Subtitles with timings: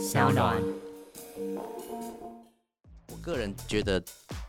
[0.00, 0.56] 小暖。
[3.08, 4.02] 我个人觉得，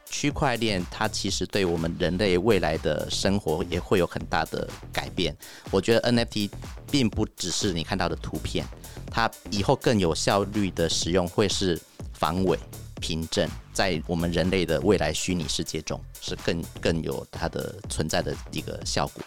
[0.06, 5.36] 区块链它其实对我们人类未来的生活也会有很大的改变。
[5.70, 6.50] 我觉得 NFT
[6.90, 8.66] 并不只是你看到的图片，
[9.12, 11.78] 它以后更有效率的使用会是
[12.14, 12.58] 防伪、
[13.02, 19.22] 凭证，在我们人类的未来虚拟世界中是更更有它的存在的一个效果。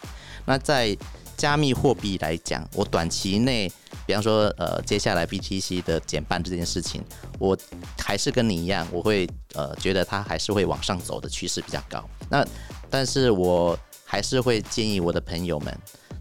[0.47, 0.97] 那在
[1.37, 3.71] 加密货币来讲，我短期内，
[4.07, 7.03] 比方说，呃，接下来 BTC 的减半这件事情，
[7.39, 7.59] 我
[7.99, 12.09] 还是跟你一样，我会呃觉得它还是会往上走的趋势比较高。
[12.31, 12.47] 那
[12.89, 15.77] 但是我还是会建议我的朋友们，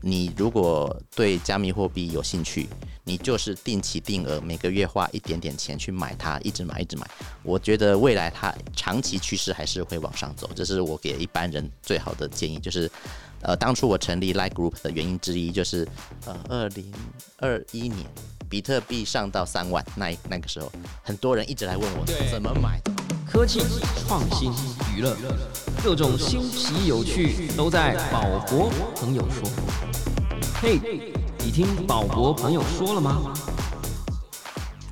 [0.06, 2.68] 你如果对加密货币有兴趣，
[3.06, 7.10] 你就是定期定额，每个月花一点点钱去买它，一直买一直买。
[7.42, 12.92] 我觉得未来它长期趋势还是会往上走，这是我给一般人最好的建议，就是。
[13.46, 15.86] 呃，当初我成立 Like Group 的原因之一就是，
[16.26, 16.90] 呃，二零
[17.40, 18.10] 二一年
[18.54, 20.72] 比特币上到三万那那个时候，
[21.02, 22.80] 很多人一直来问我怎么买。
[23.28, 23.60] 科技
[24.08, 24.54] 创新
[24.96, 25.18] 娱乐，
[25.84, 29.50] 各种新奇有趣都在宝博朋友说。
[30.62, 30.80] 嘿，
[31.40, 33.34] 你听宝博朋友说了吗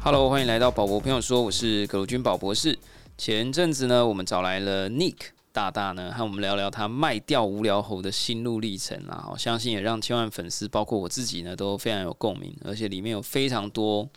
[0.04, 2.80] ？Hello，欢迎来到宝博朋友说，我是葛如君宝博士。
[3.16, 5.18] 前阵子呢，我们找来了 Nick。
[5.54, 9.28] 大大呢，和我们聊聊他卖掉无聊猴的心路历程啊！
[9.32, 14.08] 我相信也让千万粉丝，包括我自己呢，都非常有共鸣，而且里面有非常多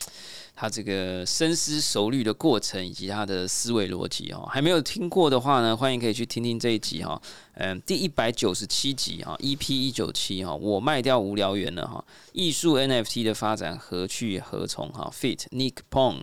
[0.55, 4.49] 他这个深思熟虑的过程以及他的思维逻辑哦。
[4.49, 7.21] 还没有听过的话呢，欢迎可以去听听这一集哈。
[7.55, 16.23] 嗯，第一百九十七集哈，EP 一九七哈，我卖掉无聊园了哈，艺术 NFT 的发展何去何从哈？Fit Nick Pong。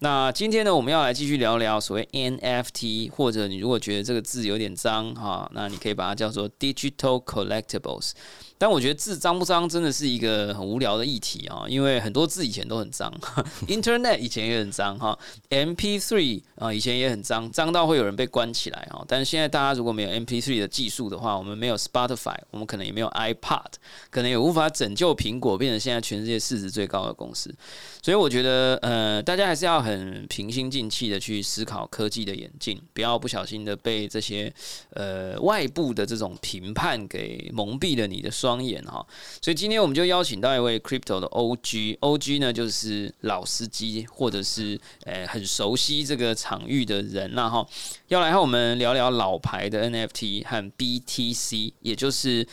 [0.00, 8.12] 那今天呢，我们要来继续聊聊所谓 NFT，或者你如果觉得这个字有点脏哈，那你可以把它叫做 Digital Collectibles。
[8.58, 13.12] 但我觉得字脏不脏真的是一个很无聊的议题啊，因为很多字以前都很脏，
[13.68, 15.18] Internet 以前也很脏哈
[15.50, 19.04] ，MP3 啊以前也很脏，脏到会有人被关起来哈。
[19.06, 23.72] 但是现在大家如果没有 MP3 的技术的话，我们没有 Spotify，我们可能也没有 iPad，
[24.08, 27.54] 可能也无法拯救苹果变成现在全世界市值最高的公司。
[28.00, 34.50] 所以我觉得呃，大家还是要很平心静气的去思考科技的演进，不要不小心的被这些
[34.94, 38.30] 呃外部的这种评判给蒙蔽了你的。
[38.46, 39.04] 双眼哈，
[39.42, 47.66] 所以今天我们就邀请到一位 crypto 的 OG，OG 呢就是老司机或者是诶很熟悉这个场域的人呐哈，
[48.06, 52.46] 要来和我们聊聊老牌的 NFT 和 BTC，也就是。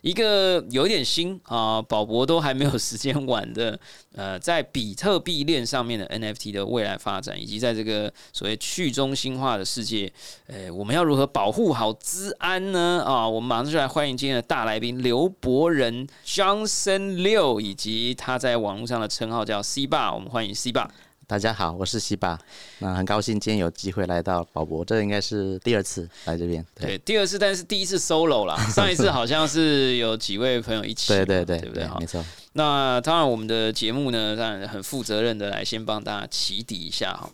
[0.00, 3.78] 一个有点新啊，宝博都还没有时间玩的，
[4.14, 10.12] 呃，在比特币链上面的 NFT 的未来发展，以及在这个所谓去中心化的世界，
[10.46, 13.02] 诶，我们要如何保护好资安呢？
[13.06, 20.90] 啊，我们马上就来欢迎今天的大来宾刘博仁 Johnson 六，以及他在网络上的称号叫 C 霸，我们欢迎 C 霸。
[21.28, 22.38] 大家好，我是西巴，
[22.78, 26.64] 那很高兴今天有机会来到宝博，这应该是第二次来这边。
[26.74, 31.08] 对，第二次，但是第一次 solo 啦， 上一次好像是有几位朋友一起。
[31.08, 31.86] 对对对，对不对？
[32.00, 32.24] 没错。
[32.54, 37.28] 那当然，我们的节目呢，当然很负责任的来先帮大家起底一下哈。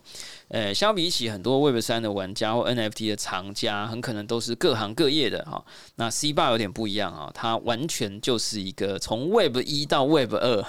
[0.49, 5.63] 呃，相比起很多 Web 三的玩家或 NFT 的藏家，很可能都是各行各业的哈。
[5.95, 10.65] 那 C 霸有点不一样啊，它完全就是一个从 Web 一到 Web 二，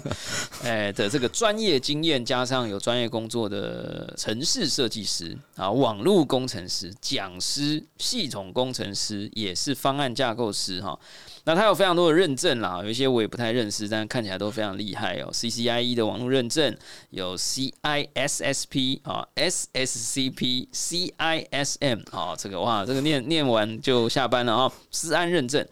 [0.64, 10.98] 哎的这个专业经验，加上有专业工作的城市设计师啊、网络工程师、讲师、系统工程师，也是方案架构师哈。
[11.48, 15.30] 那它有非常多的认证啦，有一些我也不太认识，但看起来都非常厉害哦。
[15.32, 16.76] CCIE 的网络认证，
[17.08, 24.70] 有 CISSP 啊、SSCP、CISM 啊，这个哇，这个念念完就下班了啊。
[24.90, 25.66] 思安认证，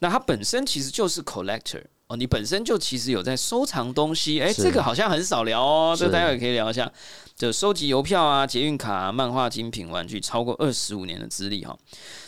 [0.00, 6.90] 那它本身其实就是 collector 哦，你本身就其实有在收藏东西，哎，这个好像很少聊哦，这个待会可以聊一下。
[7.34, 11.76] 就收集邮票啊、捷运卡、漫画精品、玩具，超过二十五年的资历哈。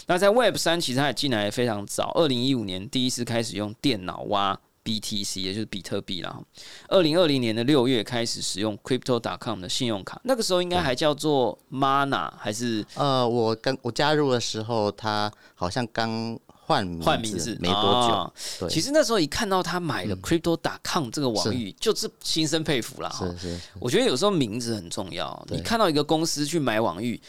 [0.06, 6.40] 那在 Web 三其实它也进来非常早，二零一五年第一次开始用电脑挖 BTC，也就是比特币啦。
[6.88, 12.84] 二零二零年的六月开始使用 Crypto.com 的信用卡，那个时候应该还叫做 Mana 还是？
[12.94, 16.36] 呃，我刚我加入的时候，它好像刚。
[16.66, 23.14] 换换名字没多久，其实那时候一看到他买了 Crypto.com 这个网域，就是心生佩服了。
[23.16, 25.46] 是是，我觉得有时候名字很重要。
[25.48, 27.20] 你看到一个公司去买网域，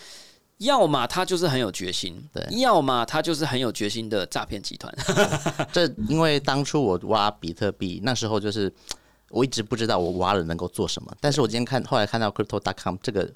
[0.58, 4.92] 要么他就是很有决心，对；要么他就是很有决心的诈骗集团。
[5.72, 8.74] 这因为当初我挖比特币，那时候就是
[9.30, 13.30] 我一直不知道我挖了能够做什么，但是我今天看后来看到 Crypto.com 这个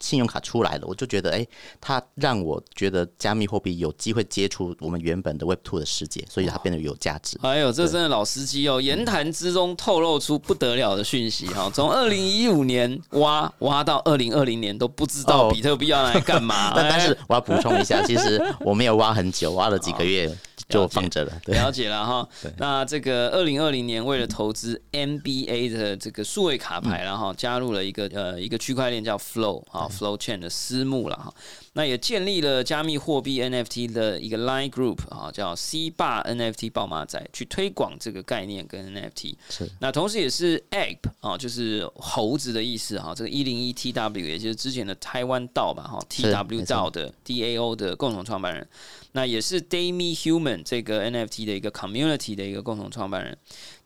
[0.00, 1.46] 信用卡出来了，我就觉得，哎，
[1.80, 7.38] 它让我觉得加密货币有机会接触我们原本的 Web Two 的世界，所以它变得有价值。
[7.42, 8.80] 哎呦，这真的老司机哦！
[8.80, 16.72] 言谈之中透露出不得了的讯息 哈，从二零一五年挖挖到二零二零年都不知道比特币要拿来干嘛。
[16.76, 20.34] 但是我要补充一下，其实我没有挖很久， 挖了几个月。
[20.70, 22.28] 就放着了，了解了哈。
[22.58, 31.32] 那这个二零二零年为了投资 NBA 的这个数位卡牌，然后加入了一个呃一个区块链叫 Flow 啊 Flow Chain 的私募了哈。
[31.72, 39.36] 那也建立了加密货币 NFT 的一个 Line Group 啊，叫 C 霸 NFT 爆马仔，去推广这个概念跟 NFT。
[39.48, 39.70] 是。
[39.78, 43.14] 那同时也是 Ape 啊，就是猴子的意思哈。
[43.14, 48.66] 这个一零一 TW 也就是之前的台湾道吧哈，TW 道的 DAO 的共同创办人。
[49.12, 53.36] 那也是 Dayme Human 这个 NFT 的一个 Community 的一个共同创办人。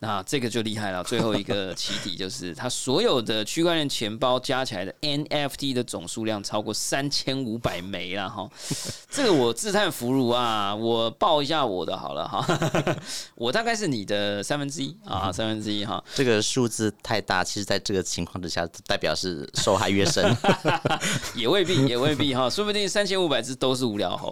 [0.01, 8.47] 那这个就厉害了，最后一个起底就是他所有的区块链钱包加起来的 NFT 的总数量超过三千五百枚了哈，
[9.09, 12.47] 这个我自叹弗如啊，我报一下我的好了哈，
[13.35, 20.37] 我大概是你的三分之一啊，三分之一哈，这个数字太大，其实在这个情况之下，代表是受害越深，
[21.35, 24.31] 也未必也未必哈，说不定三千五百只都是无聊猴。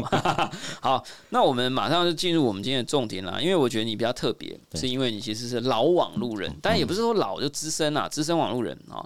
[0.83, 5.63] 好，那我们马上就进入我们今天的重点啦，因为我觉得你比较特别，是因为你其实是。
[5.63, 9.03] 老网路人，但也不是说老就资深啊，资深网路人啊。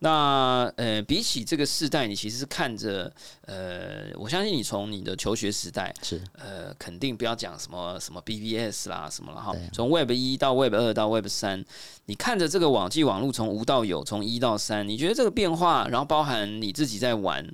[0.00, 3.10] 那呃，比起这个世代，你其实是看着
[3.46, 9.56] 呃，我相信你从你的求学时代是呃，肯定不要讲什么什么 BBS 啦什么了哈。
[9.72, 11.64] 从 Web 一到 Web 二到 Web 三，
[12.04, 17.50] 你看着这个网际网络从无到有，从一到三，你觉得这个变化，然后包含你自己在玩。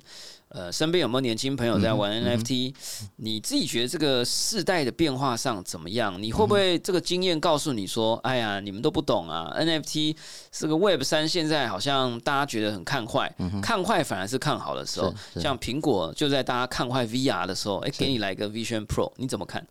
[0.53, 2.75] 呃，身边有没有年轻朋友在玩 NFT？
[3.15, 6.21] 你自己觉得这个世代的变化上怎么样？
[6.21, 10.15] 你会不会这个经验告诉你说，哎呀，你们都不懂啊？NFT
[10.51, 15.13] 这个 Web 三，现在好像大家觉得很看坏，看坏反而是看好的时候。
[15.35, 19.65] 像苹果就在大家看坏 VR 的时候，哎，给你来个 Vision Pro，你怎么看？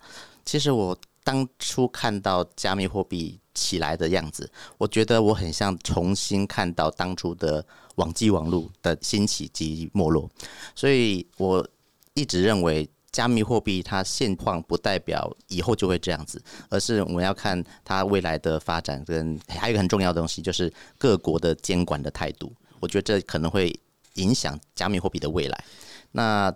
[0.47, 7.63] 其实我当初看到加密货币起来的样子，我觉得我很像重新看到当初的。
[8.01, 10.29] 网际网络的兴起及没落，
[10.75, 11.67] 所以我
[12.15, 19.05] 一直认为加密货币它现况不代表以后就会这样子，而是我们要看它未来的发展。
[19.05, 22.51] 跟还有一个很重要的东西，就是各国的监管的态度。
[22.81, 23.79] 我觉得这可能会
[24.15, 25.65] 影响加密货币的未来。
[26.13, 26.53] 那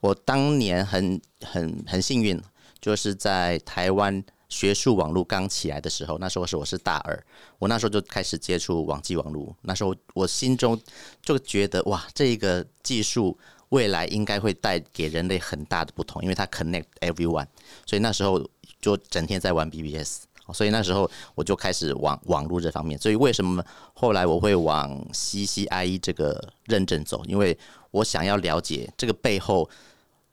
[0.00, 2.38] 我当年很很很幸运，
[2.80, 4.22] 就是在台湾。
[4.52, 7.18] 学术网络刚起来的时候，那时候是我是大二，
[7.58, 9.56] 我那时候就开始接触网际网络。
[9.62, 10.78] 那时候我心中
[11.22, 13.38] 就觉得，哇，这个技术
[13.70, 17.46] 未来应该会带给人类很大的不同，因为它 connect everyone。
[17.86, 18.46] 所以那时候
[18.78, 22.98] 就整天在玩 BBS，所以那时候我就开始往网络这方面。
[22.98, 23.64] 所以为什么
[23.94, 27.24] 后来我会往 CCIE 这个认证走？
[27.24, 27.58] 因为
[27.90, 29.68] 我想要了解这个背后。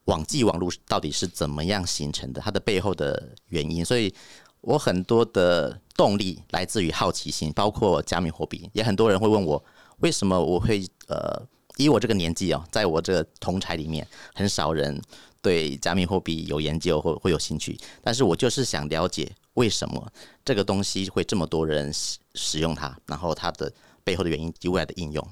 [0.10, 2.42] 网际网络到底是怎么样形成的？
[2.42, 4.12] 它的背后的原因，所以
[4.62, 8.70] 我很多的动力来自于好奇心，包括加密货币。
[8.74, 9.64] 也很多人会问我，
[10.00, 11.40] 为什么我会呃，
[11.78, 15.00] 以我这个年纪哦，在我这个同台里面，很少人
[15.42, 17.78] 对加密货币有研究或会有兴趣。
[18.02, 20.12] 但是我就是想了解为什么
[20.44, 23.72] 这个东西会这么多人使使用它，然后它的
[24.04, 25.26] 背后的原因及未来的应用。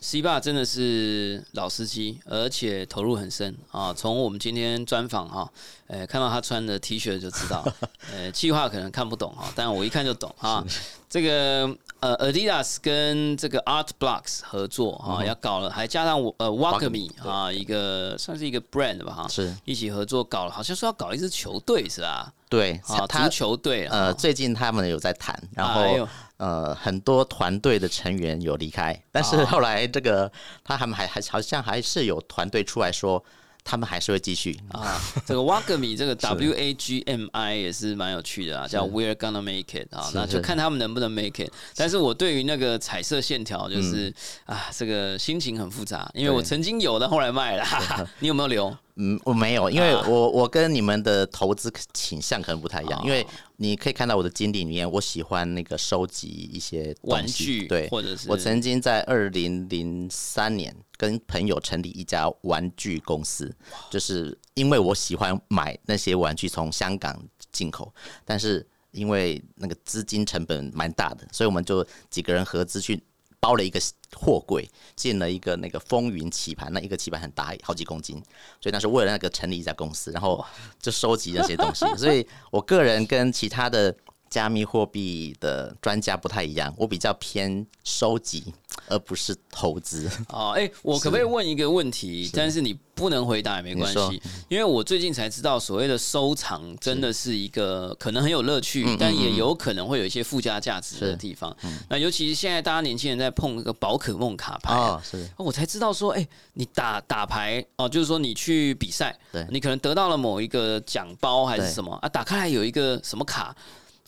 [0.00, 3.92] C 爸真的是老司机，而且投入很深啊！
[3.92, 5.50] 从我们今天专访哈，
[5.88, 7.66] 呃，看到他穿的 T 恤就知道，
[8.12, 10.64] 呃，计划可能看不懂哈，但我一看就懂 哈。
[11.10, 22.32] 这个呃，Adidas 跟这个 Art Blocks 合作哈，要搞了，还加上我呃 Walkme 啊，一个算是一个 brand 吧哈，是一起合作搞了，好像说要搞一支球队是吧？
[22.48, 26.08] 对，啊，足球队呃，最近他们有在谈，然后。
[26.38, 30.30] 呃，很多团队的成员有离开，但是后来这个
[30.64, 33.22] 他们还还好像还是有团队出来说，
[33.64, 35.00] 他们还是会继续啊。
[35.26, 41.52] 这个 Wagmi 这个 W A G M I 也是蛮有趣的啊，叫 We're gonna make it 啊，那就看他们能不能 make it。
[41.74, 44.14] 但是我对于那个彩色线条就是
[44.46, 47.64] 啊，这个心情很复杂，因为我曾经有的，后来卖了。
[48.20, 48.76] 你有没有留？
[49.00, 53.24] 嗯，我没有，因为我我跟你们的投资倾向可能不太一样，因为
[53.58, 63.54] 你可以看到我的经历里面，我喜欢那个收集一些玩具，对，或者是我曾经在二零零三年跟朋友成立一家玩具公司，
[63.88, 67.16] 就是因为我喜欢买那些玩具从香港
[67.52, 73.00] 进口，但是因为那个资金成本蛮大的，所以我们就几个人合资去。
[73.40, 73.80] 包了一个
[74.16, 78.16] 货柜，进了一个那个风云棋盘，那一个棋盘很大，好几公斤，
[78.60, 80.44] 所以当时为了那个成立一家公司，然后
[80.80, 81.86] 就收集那些东西。
[81.96, 83.94] 所以我个人跟其他的
[84.30, 88.52] 加密货币的专家不太一样，我比较偏收集，
[88.86, 90.10] 而不是投资。
[90.28, 92.30] 哦，哎、我可不可以问一个问题？
[92.34, 101.56] 但是你不能回答也没关系，因为我最近才知道，所谓的收藏真的是一个可能很有乐趣，但也有可能会有一些附加价值的地方。
[101.88, 113.56] 那尤其是现在大家年轻人在碰那个宝可梦卡牌、啊哦，是哦我才知道说，哎、你打打牌哦，就是说你去比赛对，你可能得到了某一个奖包还是什么啊，打开来有一个什么卡。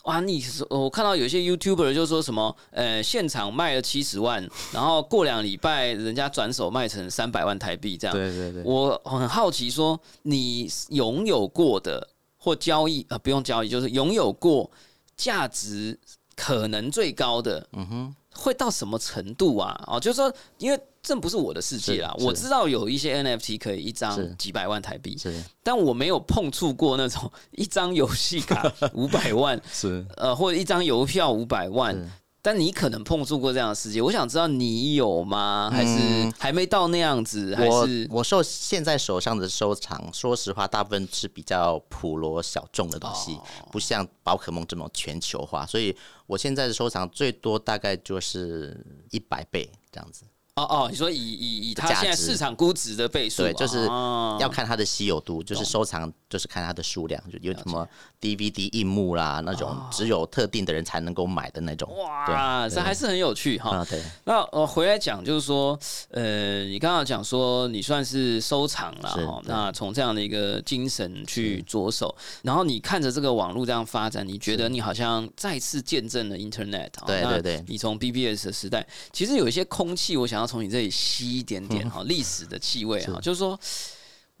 [0.03, 8.15] 哇，你我看到有些 YouTuber 就说什么，呃，现场卖了七十万， 然后过两礼拜人家转手卖成三百万台币这样。
[8.15, 14.69] 对对对，我很好奇说，你拥有过的或交易啊、呃，不用交易，就是拥有过
[15.15, 15.99] 价值
[16.35, 19.79] 可能最高的，嗯哼，会到什么程度啊？
[19.87, 25.17] 哦，就是说，因为这不是我的世界啦，我知道有一些 NFT 可以一张几百万台币，
[25.63, 32.09] 但我没有碰触过那种一张游戏卡 五百万，是呃，或者一张邮票五百万是。
[32.41, 35.69] 但你可能碰触过这样的世界，我想知道你有吗？
[35.71, 37.55] 还是嗯还没到那样子？
[37.55, 45.95] 还我是我受现在手上的收藏，说实话，大部分是比较普罗小众的东西，哦不像宝可梦这么全球化，所以
[46.25, 50.23] 我现在的收藏最多大概就是一百倍这样子。
[50.63, 54.37] 哦哦，你说以以以它现在市场估值的倍数，对，就是哦。
[54.39, 57.87] 要看它的稀有度，就是收藏，就是看它的数量，就有什么
[58.19, 61.87] DVD 印幕啦，那种只有特定的人才能够买的那种。
[61.89, 63.85] 哦哇，这还是很有趣哈。
[64.23, 65.77] 那我回来讲，就是说，
[66.09, 77.63] 呃，你刚刚讲说你算是收藏了那从这样的一个精神去着手，然后你看着这个网络这样发展，你觉得你好像再次见证了 Internet 对对对。
[77.67, 83.57] 你从 BBS 的时代，其实有一些空气，我想要从你这里吸一点点嗯哈历史的气味哈，就是说。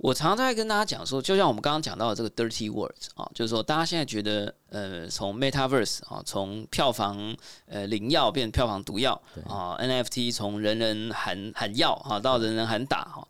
[0.03, 7.37] 我常常在跟大家讲说，就像我们刚刚讲到的这个 dirty words 啊，就是说大家现在觉得，呃，从 metaverse 啊，从票房
[7.67, 9.13] 呃灵药变票房毒药
[9.47, 13.27] 啊，NFT 从人人喊喊药啊到人人喊打哈。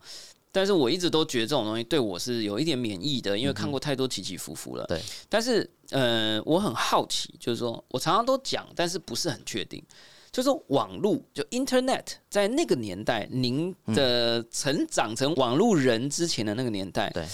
[0.50, 4.86] 但是我一直都觉得这种东西对我是有一点免疫的，因为看过太多起起伏伏了。
[4.86, 4.98] 对。
[5.28, 9.84] 但是呃，我很好奇，就是说我常常都讲，但是不是很确定。
[10.32, 17.24] 就是说网络就 Internet 在那个年代，您的成长成网络人之前的那个年代，对，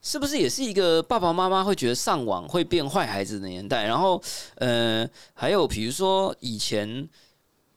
[0.00, 3.84] 是不是也是一个爸爸妈妈会觉得上网会变坏孩子的年代？
[3.84, 4.22] 然后
[4.54, 7.08] 呃，还有比如说以前，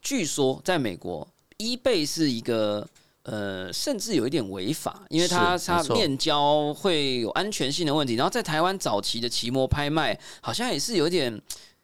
[0.01, 1.27] 据说在美国
[1.57, 2.87] ，eBay 是一个。
[3.23, 8.15] 呃，甚至有一点违法，因为它它面交会有安全性的问题。
[8.15, 11.39] 然后在台湾早期的奇摩拍卖，好像也是有点，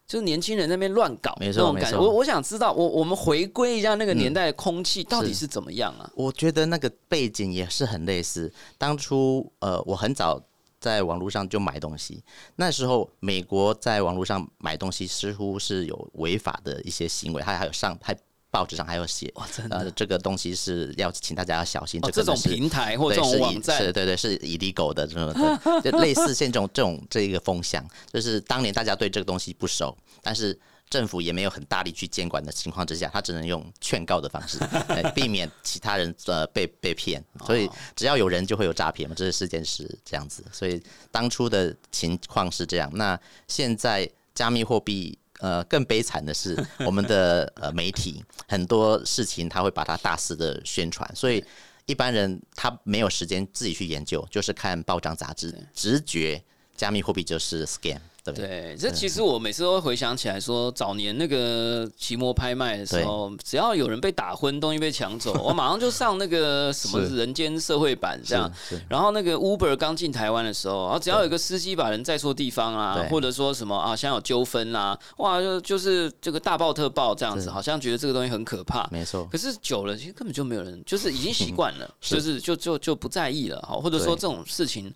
[0.08, 2.00] 就是年轻人那边乱搞没那种感觉。
[2.00, 6.10] 我我想知道，我我们回归一下那个年代的空嗯气到底是怎么样啊？
[6.14, 8.50] 我觉得那个背景也是很类似。
[8.78, 10.42] 当初呃，我很早
[10.80, 12.24] 在网络上就买东西，
[12.56, 18.16] 那时候美国在网络上买东西似乎是有违法的一些行为，它还有上还
[18.58, 30.58] 报纸上还有写，哇，真的呃，这个东西是要请大家要小心，哦，这种这可能是平台或这种网站是，对对是 illegal 的这种的， 就类似现这种这种这一个风向，就是当年大家对这个东西不熟，但是
[30.90, 37.24] 政府也没有很大力去监管的情况之下，他只能用劝告的方式， 呃避免其他人呃被被骗。
[37.46, 40.44] 所以只要有人就会有诈骗嘛，这是事件是这样子。
[40.50, 45.16] 所以当初的情况是这样，那现在加密货币。
[45.40, 51.44] 呃，更悲惨的是， 我们的呃媒体很多事情他会把它大肆的宣传，所以
[51.86, 56.42] 一般人他没有时间自己去研究，就是看报章杂志，直觉
[56.76, 57.98] 加密货币就是 scam，
[58.32, 58.48] 对不对？
[58.48, 68.50] 对，这其实我每次都会回想起来说，早年那个奇摩拍卖的时候，只要有人被打昏，东西被抢走，我马上就 上那个什么人间社会版这样。
[68.88, 78.88] 然后那个 Uber 刚进台湾的时候，然后只要有一个司机把人载错地方啊，或者说什么啊，现在有纠纷啦，哇，就就是这个大爆特爆这样子，好像觉得这个东西很可怕。
[78.90, 84.92] 没错，可是久了，其实根本就没有人，就是已经习 惯了，就是就就就不在意了，哈，或者说对这种事情。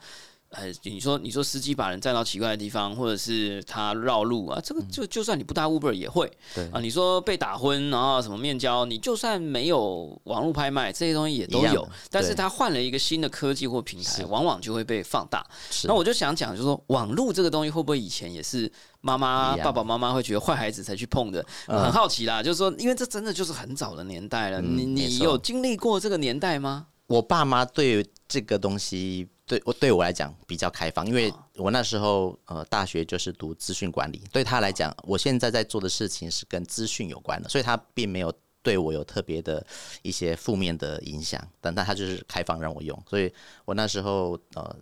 [0.52, 6.80] 呃，你说你说司机把人载到奇怪的地方，或者是他绕路啊，这个就就算你不搭 Uber 也会嗯对啊。
[6.80, 15.44] 你说被打昏，然后什么面交，你就算没有网络拍卖这些东西也都有但是他换了一个新的科技或平台，往往就会被放大。
[15.70, 21.44] 是那我就想讲，就是说网络这个东西会不会以前也是妈妈、爸爸妈妈会觉得坏孩子才去碰的？
[21.66, 26.88] 嗯很好奇啦，就是说，因为这真的就是很早的年代了，你你有经历过这个年代吗？
[27.08, 38.32] 我爸妈对这个东西，对我对我来讲比较开放，因为我那时候呃大学就是读资讯管理，对他来讲，我现在在做的事情是跟资讯有关的，所以他并没有
[38.62, 39.62] 对我有特别的
[40.00, 43.30] 一些负面的影响，但但他就是开放让我用，所以
[43.66, 44.74] 我那时候呃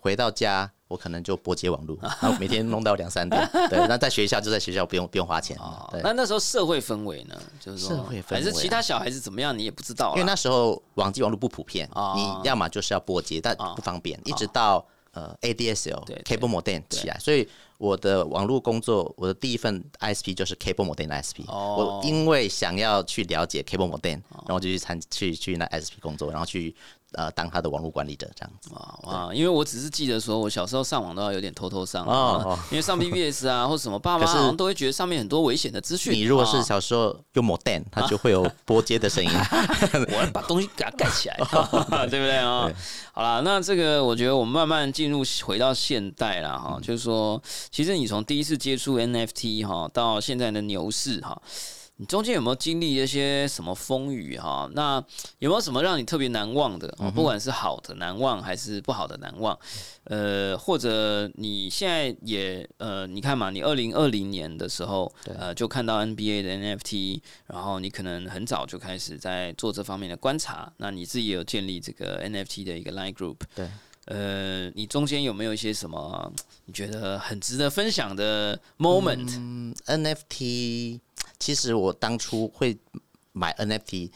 [0.00, 3.48] 回到家我可能就拨接网络， 然后每天弄到两三点。
[3.68, 5.56] 对，那在学校就在学校不用不用花钱。
[5.90, 10.12] 对，那那时候社会氛围呢，就是说社会氛围啊还是其他小孩子怎么样，你也不知道。
[10.14, 21.44] 因为那时候网际网络不普遍，哦你要么就是要拨接，但不方便，一直到呃 ADSL cable modem 起来，所以我的网络工作，我的第一份 ISP 就是 cable modem 的 ISP。
[21.48, 26.74] 哦我因为想要去了解 cable modem，然后就去参去去那 ISP 工作，然后去
[27.12, 28.70] 呃当他的网络管理者这样子。
[28.74, 29.34] 啊哇！
[29.34, 36.12] 因为我只是记得说，我小时候上网都要有点偷偷上啊因为上 BBS 啊 或什么，爸妈可是好像都会觉得上面很多危险的资讯。
[36.12, 39.30] 你如果是啊小时候用 modem，它就会有波接的声音。
[40.08, 41.36] 我要把东西给它盖起来，
[42.08, 42.70] 对不对啊？
[43.12, 51.40] 好啦，那这个我觉得我们慢慢进入回到现代了哈，就是说，其实你从第一次接触 NFT 哈到现在的牛市哈。
[52.00, 54.70] 你中间有没有经历一些什么风雨哈？
[54.72, 55.04] 那
[55.40, 56.88] 有没有什么让你特别难忘的？
[56.98, 59.58] 哦不管是好的难忘还是不好的难忘，
[60.04, 73.68] 呃，或者你现在也呃，你看嘛，你二零二零年的时候，呃，就看到 NBA 的 NFT，然后你可能很早就开始在做这方面的观察，那你自己也有建立这个 NFT 的一个 Line Group，对，
[74.08, 76.32] 呃，你中间有没有一些什么
[76.64, 80.98] 你觉得很值得分享的 moment？、嗯 NFT，
[81.38, 82.78] 其实我当初会
[83.32, 84.10] 买 NFT，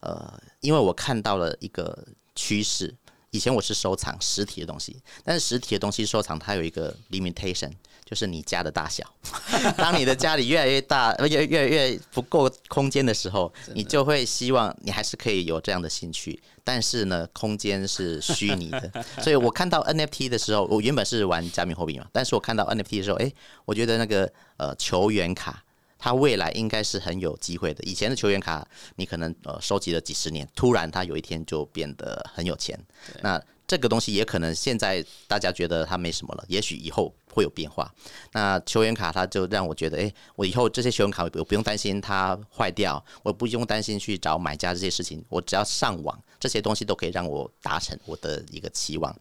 [0.00, 2.94] 呃，因为我看到了一个趋势。
[3.30, 7.70] 以前我是收藏实体的东西，但是实体的东西收藏它有一个 limitation，
[8.08, 9.04] 就是你家的大小。
[9.76, 18.90] 当你的家里越来越大，呃越越越不够空间的时候，你就会希望你还是可以有这样的兴趣，但是呢，空间是虚拟的。
[19.20, 23.30] 所以我看到 NFT 的时候，我原本是玩加密货币嘛，但是我看到 NFT 的时候，哎、
[23.66, 25.62] 我觉得那个呃球员卡。
[26.00, 27.82] 它未来应该是很有机会的。
[27.82, 32.78] 以前的球员卡，你可能呃收集了几十年，突然它有一天就变得很有钱。
[33.20, 37.88] 那这个东西也可能现在大家觉得它没什么了，也许以后会有变化。
[38.32, 49.16] 那球员卡它就让我觉得，哎、我以后这些球员卡我不用担心它坏掉，我不用担心去找买家这些事情，我只要上网，这些东西都可以让我达成我的一个期望。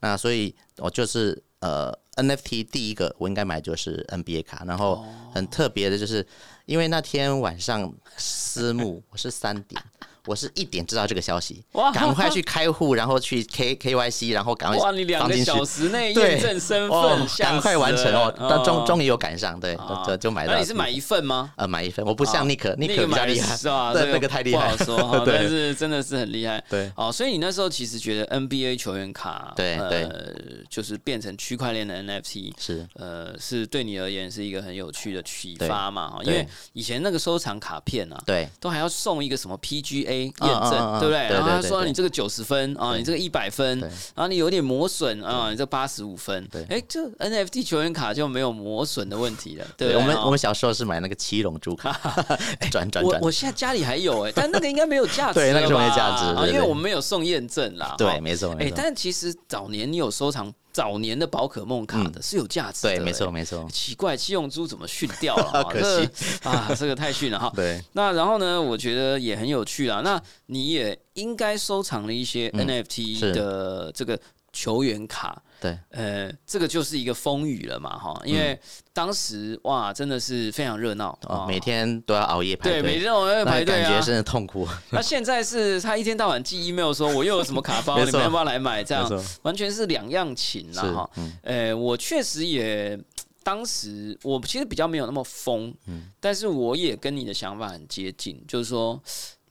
[0.00, 5.02] 那所以我就是呃 NFT 第一个我应该买就是 NBA 卡，然后
[5.32, 6.26] 很特别的就是
[6.66, 9.82] 因为那天晚上私募我是三点。
[10.26, 18.32] 我是一点知道这个消息哇，赶快去开户，然后去 K K Y C，然后赶快哇，你两个小时内验证身哦份，吓赶快完成哦！
[18.38, 20.52] 但终终于有赶上，对，啊就就买到。
[20.52, 21.52] 那你是买一份吗？
[21.56, 22.48] 呃买一份，我不像啊。
[22.48, 23.92] Nick，Nick 那个比较厉害，是吧？
[23.92, 24.76] 对这那个太厉害。
[24.76, 25.38] 不好说， 对。
[25.38, 26.62] 但是真的是很厉害。
[26.68, 26.90] 对。
[26.96, 30.34] 哦，所以你那时候其实觉得 NBA 球员卡，对呃，
[30.68, 32.86] 就是变成区块链的 NFT，是。
[32.94, 36.10] 呃，是对你而言是一个很有趣的启发嘛？
[36.10, 38.48] 哈，因为以前那个收藏卡片啊，对。
[38.60, 41.28] 都还要送一个什么 PGA 验证，嗯对不对？
[41.28, 46.46] 然后他说你这个九十分啊，你这个一百分，然后你有点磨损啊，你这八十五分。
[46.50, 51.92] 对，哎，这 NFT 球员卡就没有磨损的问题了， 对我们我们小时候是买那个七龙珠卡，
[52.70, 57.94] 转转转我我，现在家里还有哎、但那个应该没有价值对那个没价值啊因为我们没有送验证啦。
[57.98, 65.44] 对，没错哎，但其实早年你有收藏早年的宝可梦卡的，是有价值的、嗯对，没错哎没错，奇怪，七龙珠怎么训掉了？
[65.60, 66.08] 啊可惜
[66.42, 67.52] 啊，这个太逊了哈。
[67.54, 70.00] 对，那然后呢，我觉得也很有趣啦。
[70.02, 74.18] 那你也应该收藏了一些嗯 NFT 的这个
[74.52, 75.42] 球员卡。
[75.60, 78.58] 对，呃，这个就是一个风雨了嘛，哈，因为
[78.92, 83.90] 当时哇，真的是非常热闹每天都要熬夜排对每，天我要排队啊。
[83.90, 88.82] 感觉，真的痛苦， 那现在是他一天到晚寄 email 说我又有什么卡包， 你们要不要来买？
[88.82, 89.08] 这样
[89.42, 90.90] 完全是两样情啦是。
[90.90, 91.10] 哈。
[91.14, 91.38] 嗯。
[91.42, 92.98] 呃，我确实也
[93.44, 96.10] 当时我其实比较没有那么疯，嗯。
[96.18, 99.00] 但是我也跟你的想法很接近，就是说。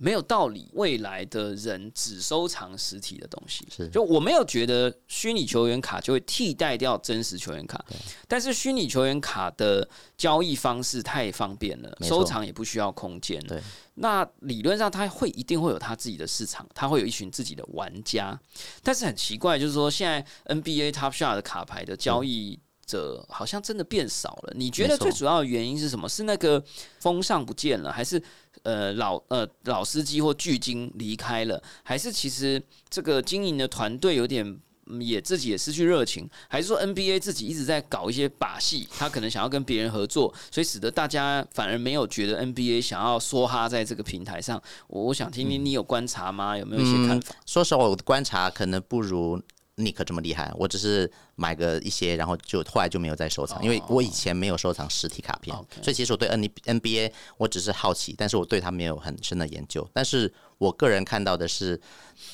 [0.01, 3.67] 没有道理，未来的人只收藏实体的东西。
[3.69, 7.85] 是就我没有觉得虚拟球员卡就会替代掉真实球员卡，
[8.27, 9.87] 但是虚拟球员卡的
[10.17, 13.39] 交易方式太方便了，收藏也不需要空间。
[13.45, 13.61] 对，
[13.93, 18.39] 那理论上它会一定会有它自己的市场，它会有一群自己的玩家。
[18.81, 22.59] 但是很奇怪，就是说现在 NBA Top Shot 的卡牌的交易。
[22.83, 26.09] 者好像真的变少了，你觉得最主要的原因是什么？
[26.09, 26.61] 是那个
[26.99, 28.21] 风尚不见了，还是
[28.63, 34.45] 呃老呃老司机或巨鲸离开了，还是其实这个经营的团队有点
[34.87, 44.61] 嗯也自己也失去热情，还是说 NBA 自己一直在搞一些把戏，他可能想要跟别人合作，所以使得大家反而没有觉得 NBA 想要梭哈在这个平台上。
[44.87, 46.57] 我我想听听你有观察吗？
[46.57, 47.35] 有没有一些看法？
[47.45, 49.41] 说实话，我的观察可能不如
[49.81, 50.51] Nick 这么厉害。
[50.57, 59.87] 我只是买个一些，然后就后来就没有再收藏，因为我以前没有收藏实体卡片所以其实我对 N NBA 我只是好奇，但是我对它没有很深的研究。
[59.91, 61.79] 但是我个人看到的是，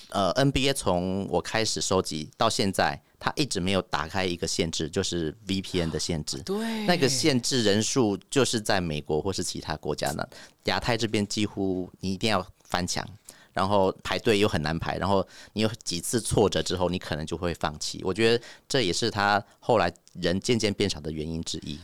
[0.10, 6.38] 呃，NBA 从我开始收集到现在，它一直没有打开一个限制，就是 VPN 的限制。
[6.44, 10.28] 对，那个限制人数就是在美国或是其他国家呢，
[10.66, 13.08] 亚太这边几乎你一定要翻墙，
[13.58, 18.00] 然后排队又很难排，然后你有几次挫折之后，你可能就会放弃。
[18.04, 21.80] 我觉得这也是他后来人渐渐变少的原因之一。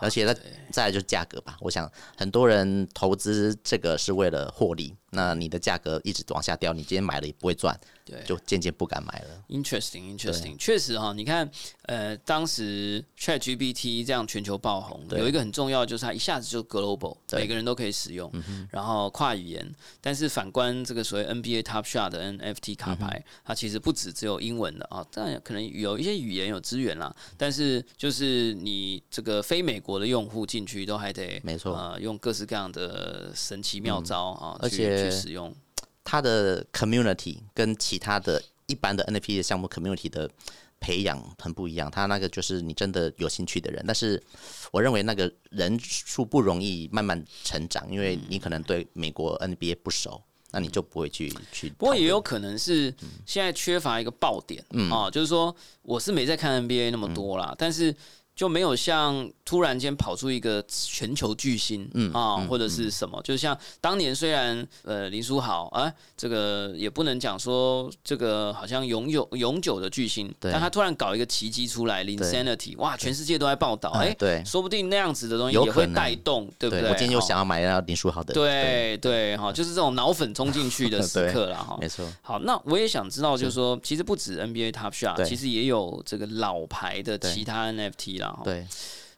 [0.00, 0.32] 而且再
[0.70, 9.44] 再来就是价格吧，我想很多人投资这个是为了获利，那你的价格一直往下掉，你今天买了也不会赚，对，就渐渐不敢买了。
[9.48, 11.48] Interesting，Interesting，确实哈，你看，
[11.82, 18.30] 呃，当时 ChatGPT 这样全球爆红，对有一个很重要的就是它一下子就 global，每个人都可以使用，
[18.70, 19.74] 然后跨语言。
[20.00, 31.74] 但是反观这个所谓 NBA Top Shot 的 NFT 卡牌，嗯它其实不止只有英文的啊，当然可能有一些语言有资源啦，但是就是你这个非美国的用户进去都还得没错。
[31.74, 35.54] 啊呃，用各式各样的神奇妙招啊，去而且去使用。
[36.02, 40.30] 它的 community 跟其他的一般的 NFT 的项目 community 的
[40.78, 44.22] 培养很不一样，它那个就是你真的有兴趣的人，但是
[44.70, 51.70] 我认为那个人数不容易慢慢成长，因为你可能对美国 NBA 不熟，那你就不会去去。
[51.70, 57.92] 不过也有可能是现在缺乏一个爆点嗯啊、就是说我是没在看 NBA 那么多啦，但是
[58.36, 70.52] 就没有像突然间跑出一个全球巨星嗯啊，或者是什么，就像当年虽然呃林书豪啊，这个也不能讲说这个好像永久永久的巨星，对。
[70.52, 74.44] 但他突然搞一个奇迹出来，Linsanity，哇，全世界都在报道，哎、哎对。
[74.44, 76.82] 说不定那样子的东西也会带动，对不对？
[76.82, 76.90] 对？
[76.90, 79.36] 我今天就想要买到林书豪的，对对。
[79.36, 81.76] 哈，就是这种脑粉冲进去的 时刻了哈。
[81.80, 83.56] 没错，好，那我也想知道，就是。
[83.56, 88.25] 说，其实不止 NBA Top Shot，其实也有这个老牌的其他 NFT 啦。
[88.32, 88.66] 哈，对。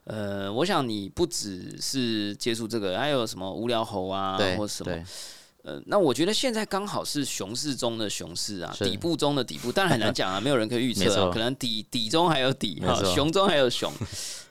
[0.05, 4.91] 呃，我想你不只是接触这个，还有什么无聊猴啊，对或什么，
[5.61, 13.91] 呃，那我觉得现在刚好是熊市中的熊市啊，底部中的底部，当然很难讲啊，没有人可以预测啊，可能底底中还有底哈，没错熊中还有熊，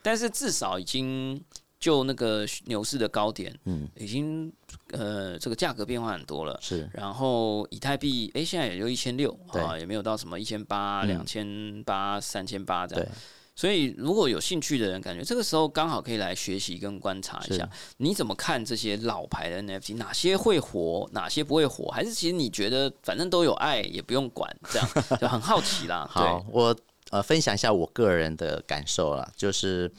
[0.00, 1.42] 但是至少已经
[1.80, 4.52] 就那个牛市的高点，嗯，已经
[4.92, 6.56] 呃这个价格变化很多了。
[6.62, 6.88] 是。
[6.92, 11.08] 然后以太币，哎，现在也就一千六啊，也没有到什么一千八、嗯。
[11.08, 13.10] 两千八、三千八这样对。
[13.58, 21.88] 所以，如果有兴趣的人，感觉这个时候刚好可以来学习跟观察一下，你怎么看这些老牌的 NFT，哪些会火，哪些不会火？
[21.88, 24.88] 还是其实你觉得反正都有爱，也不用管，这样
[25.20, 26.08] 就很好奇啦。
[26.08, 26.76] 好，我
[27.10, 29.90] 呃分享一下我个人的感受啦，就是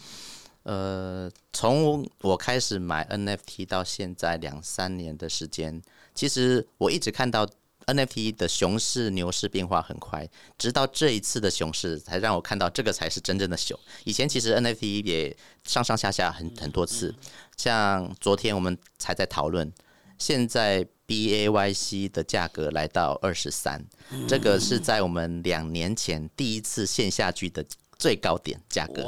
[0.63, 5.81] 呃从我开始买 NFT 到现在两三年的时间，
[6.15, 7.45] 其实我一直看到
[7.93, 13.78] NFT 的熊市、牛市变化很快，直到这一次的熊市才让我看到这个才是真正的熊。
[14.04, 17.13] 以前其实 NFT 也上上下下很很多次，
[17.58, 19.71] 像昨天我们才在讨论，
[20.17, 23.84] 现在 BAYC 的价格来到二十三，
[24.28, 27.65] 这个是在我们两年前第一次线下剧的
[27.99, 29.03] 最高点价格。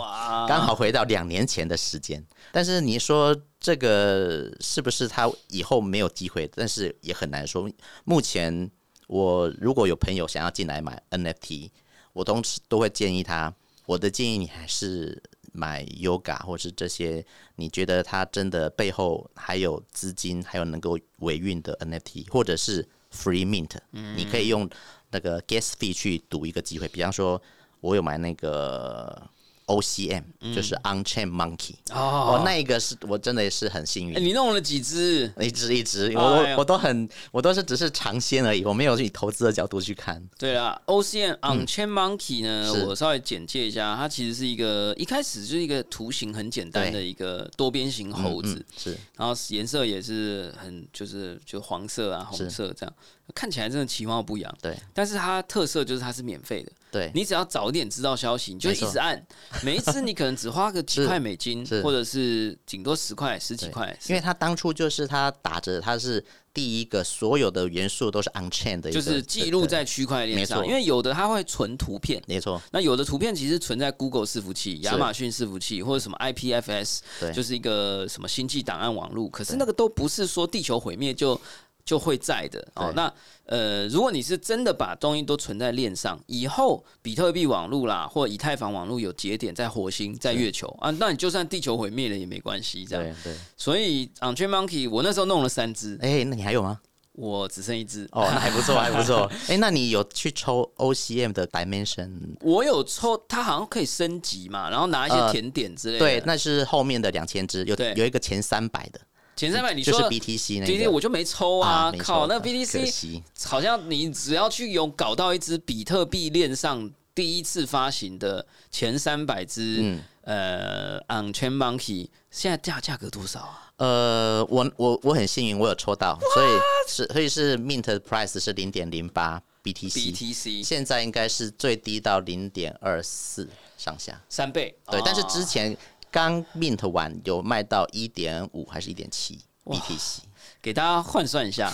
[0.48, 2.24] 刚好回到两年前的时间。
[2.52, 6.48] 但是你说这个是不是他以后没有机会？
[6.54, 7.68] 但是也很难说。
[8.04, 8.70] 目前
[9.08, 11.72] 我如果有朋友想要进来买 NFT，
[12.14, 13.52] 我同时都会建议他。
[13.88, 15.22] 我的建议你还是
[15.54, 17.26] 买 Yoga 或是这些
[17.56, 24.70] 你觉得它真的背后还有资金，还有能够维运的 NFT，或者是 Free Mint，、你可以用
[25.10, 26.88] 那个 Gas fee 去赌一个机会。
[26.88, 27.42] 比方说，
[27.82, 29.22] 我有买那个
[29.68, 32.34] OCM，、就是 Unchain Monkey，哦。
[32.34, 34.18] 我，那一个是我真的是很幸运。
[34.18, 35.32] 哎，你弄了几只？
[35.40, 40.22] 一只一只，我哎我我都很，我都是只是尝鲜而已，我没有以投资的角度去看。
[40.38, 48.98] 对啊，OCM On Chain Monkey 呢，嗯我稍微简介一下，它其实是一个一开始就是一个图形很简单的一个多边形猴子，嗯是。
[49.16, 52.94] 然后颜色也是很就是就黄色啊、红色这样，
[53.34, 54.54] 看起来真的其貌不扬。
[54.62, 54.76] 对。
[54.94, 59.26] 但是它特色就是它是免费的，对，你只要早一点知道消息，你就一直按，
[59.64, 66.24] 每一次你可能只花个几块美金，或者是顶多十块、十几块，因为它当初就是它打着它是
[66.54, 72.22] 第一个，所有的元素都是 Unchain 的，就是记录在区块链上，因为有的它会存图片。
[72.28, 77.32] 没错，那有的图片其实存在 Google 伺服器、亚马逊伺服器或者什么 IPFS，对。
[77.32, 79.30] 就是一个什么星际档案网络。
[79.30, 81.40] 可是那个都不是说地球毁灭就
[81.86, 82.92] 就会在的哦。
[82.96, 83.12] 那
[83.46, 92.86] 呃，如果你是真的把东西都存在链上，以后比特币网络啦或以太坊网络有节点在火星、在月球啊，那你就算地球毁灭了也没关系。
[92.86, 93.40] 这样，对对。
[93.58, 96.80] 所以 On Chain Monkey 我那时候弄了三只，哎，那你还有吗？
[97.14, 98.08] 我只剩一只。
[98.14, 99.30] 哦，那还不错， 还不错。
[99.50, 102.10] 哎，那你有去抽 OCM 的 Dimension？
[102.40, 106.00] 我有抽，它好像可以升级嘛，然后拿一些呃甜点之类的。
[106.00, 109.02] 对，那是后面的两千只，有对有一个前三百的，
[109.42, 110.92] 前三百你说就是 BTC 那 BTC 个。
[110.92, 123.74] 我就没抽啊，没靠，那 BTC 好像你只要去有搞到一只比特币链上第一次发行的前三百只、嗯呃 On Chain Monkey，现在价价格多少啊？
[123.78, 126.48] 呃，我我我很幸运，我有抽到，所以
[126.88, 134.22] 是所以是 mint price 是零点零八 BTC，BTC 现在应该是最低到零点二四上下。
[134.30, 135.76] 三倍，对，但是哦之前
[136.12, 140.20] 刚 mint 完有卖到一点五还是一点七 BTC？
[140.62, 141.72] 给大家换算一下，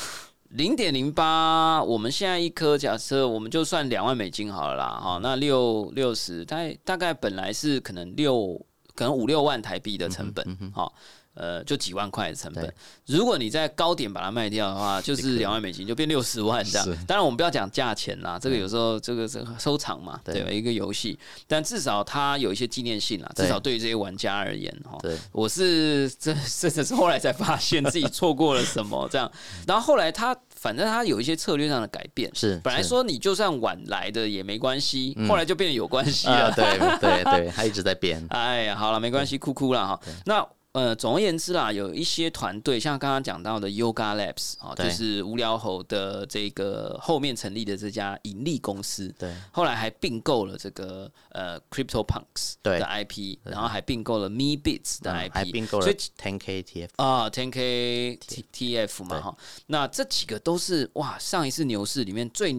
[0.49, 10.91] 零点零八，我们现在一颗假设我们就算两万美金好了啦，哈，那六六十，大概大概本来是可能六可能五六万台币的成本，哈、
[11.37, 12.73] 呃，就几万块的成本。
[13.05, 16.85] 如果你在高点把它卖掉的话，就是两万美金，就变六十万这样。
[17.05, 20.51] 当然，我们不要讲价钱啦，这个有时候这个是收藏嘛，对对吧？
[20.51, 24.97] 一个游戏，但至少它有一些纪念性啦，至少对于这些玩家而言，哈。
[25.01, 29.31] 对，我是这 甚至是后来才发现自己错过了什么这样，
[29.67, 36.51] 然后后来他反正他有一些策略上的改变，是本来说你就算晚来的也没关系，后来就变得有关系啊，了。
[36.53, 38.25] 对对对， 他一直在变。
[38.29, 39.99] 哎呀，好了，没关系，哭哭了哈。
[40.25, 40.45] 那
[40.77, 49.35] 呃，总而言之啦，有一些团队，像刚刚讲到的 Yoga Labs 啊，就是无聊猴的这个后面成立的这家盈利公司，对。
[49.51, 56.89] 后来还并购了这个呃 Crypto Punks 对的 IP，然后还并购了 Me Bits 的嗯 IP，还并购了所以 10K ETF。
[56.97, 59.21] 啊，Ten K T T F 嘛对。
[59.21, 59.35] 哈，
[59.65, 62.53] 那这几个都是哇，上一次牛市里面最、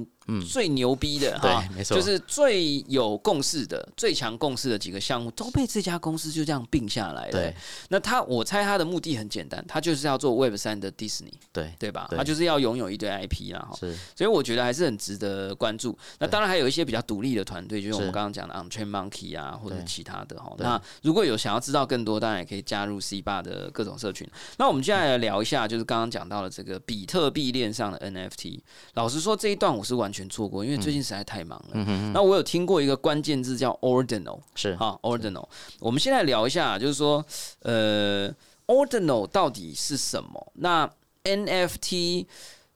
[0.46, 7.32] 最牛逼的哈，没错就是最有共识的、最强共识的几个项目都被这家公司就这样并下来了。
[7.32, 7.54] 对，
[7.88, 12.08] 那他我猜他的目的很简单，他就是要做 Web 三的 Disney，对对吧？
[12.14, 13.76] 他就是要拥有一堆 IP 啦哈。
[13.78, 15.96] 是所以我觉得还是很值得关注。
[16.18, 20.52] 那当然还有一些比较独立的团队，就是我们刚刚讲的 On Chain Monkey 啊，或者其他的哈。
[20.58, 24.28] 那如果有想要知道更多，当然也可以加入 C 八的各种社群。
[24.58, 28.60] 那我们接下来聊一下，就是刚刚讲到了这个比特币链上的 NFT。
[28.94, 31.84] 老实说，这一段我是完全错过，因为最近实在太忙了。
[32.14, 35.46] 那我有听过一个关键字叫 Ordinal，是哈，ordinal。
[35.80, 37.22] 我们现在聊一下，就是说，
[37.60, 38.32] 呃
[38.66, 40.52] ，ordinal 到底是什么？
[40.54, 40.90] 那
[41.24, 42.24] NFT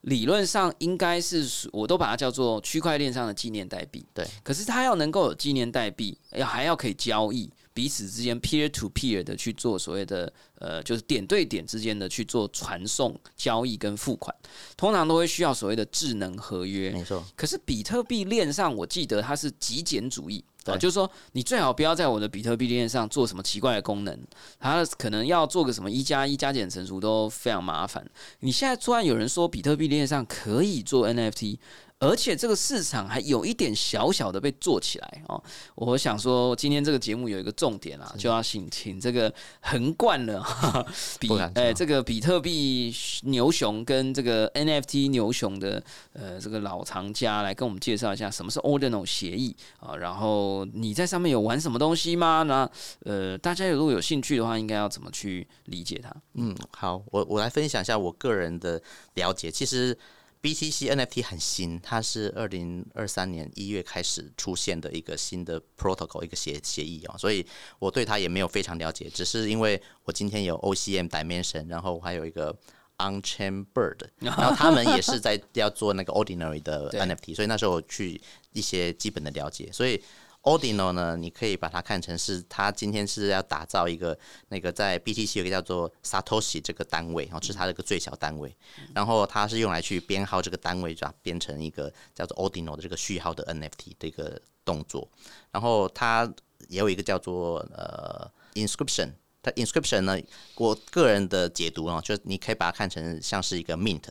[0.01, 4.05] 理论上应该是，我都把它叫做区块链上的纪念代币。
[4.13, 14.33] 对，可是它要能够有纪念代币，要还要可以交易，彼此之间 peer to peer 的去做所谓的呃，就是点对点之间的去做传送、交易跟付款，
[14.77, 16.91] 通常都会需要所谓的智能合约。
[16.91, 20.43] 没错，可是比特币链上，我记得它是极简主义。
[20.63, 24.17] 啊，对就是说，你最好不要在我的比特币链上做什么奇怪的功能，
[24.57, 28.09] 它可能要做个什么一加一加减乘除都非常麻烦。
[28.39, 31.57] 你现在突然有人说比特币链上可以做 NFT，
[32.03, 35.41] 而且这个市场还有一点小小的被做起来哦。
[35.75, 40.85] 我想说，今天这个节目有一个重点啊，就要请请这个横贯了哈哈
[41.19, 52.43] 比哎这个比特币牛熊跟这个 NFT 牛熊的呃这个老藏家来跟我们介绍一下什么是 Ordinal 协议啊，然后你在上面有玩什么东西吗？
[52.43, 52.69] 那
[53.05, 56.13] 呃大家如果有兴趣的话，应该要怎么去理解它？
[56.33, 58.81] 嗯，好，我我来分享一下我个人的
[59.13, 59.49] 了解。
[59.49, 59.97] 其实
[60.43, 67.45] BTC NFT 很新，它是二零二三年一月开始出现的一个新的 protocol 一个协协议啊、所以
[67.79, 72.53] 我对它也没有非常了解，只是因为我今天有 OCM Dimension，然后还有一个
[72.97, 78.19] Unchain Bird， 然后他们也是在要做那个 Ordinary 的 NFT，所以那时候我去
[78.51, 80.03] 一些基本的了解，所以。
[80.43, 84.17] Ordinal 呢，你可以把它看成是它今天是要打造一个
[84.49, 88.55] 那个在 BTC 有个叫做 Satoshi 这个单位，然后是它的一个最小单位，
[88.93, 95.07] 然后它是用来去编号这个单位，把它编成一个叫做 Ordinal 的这个序号的 NFT 的一个动作，
[95.51, 96.31] 然后它
[96.67, 99.13] 也有一个叫做呃 Inscription。
[99.41, 100.17] 它 inscription 呢，
[100.55, 104.03] 我个人的解读啊，就是你可以把它看成像是一个 mint，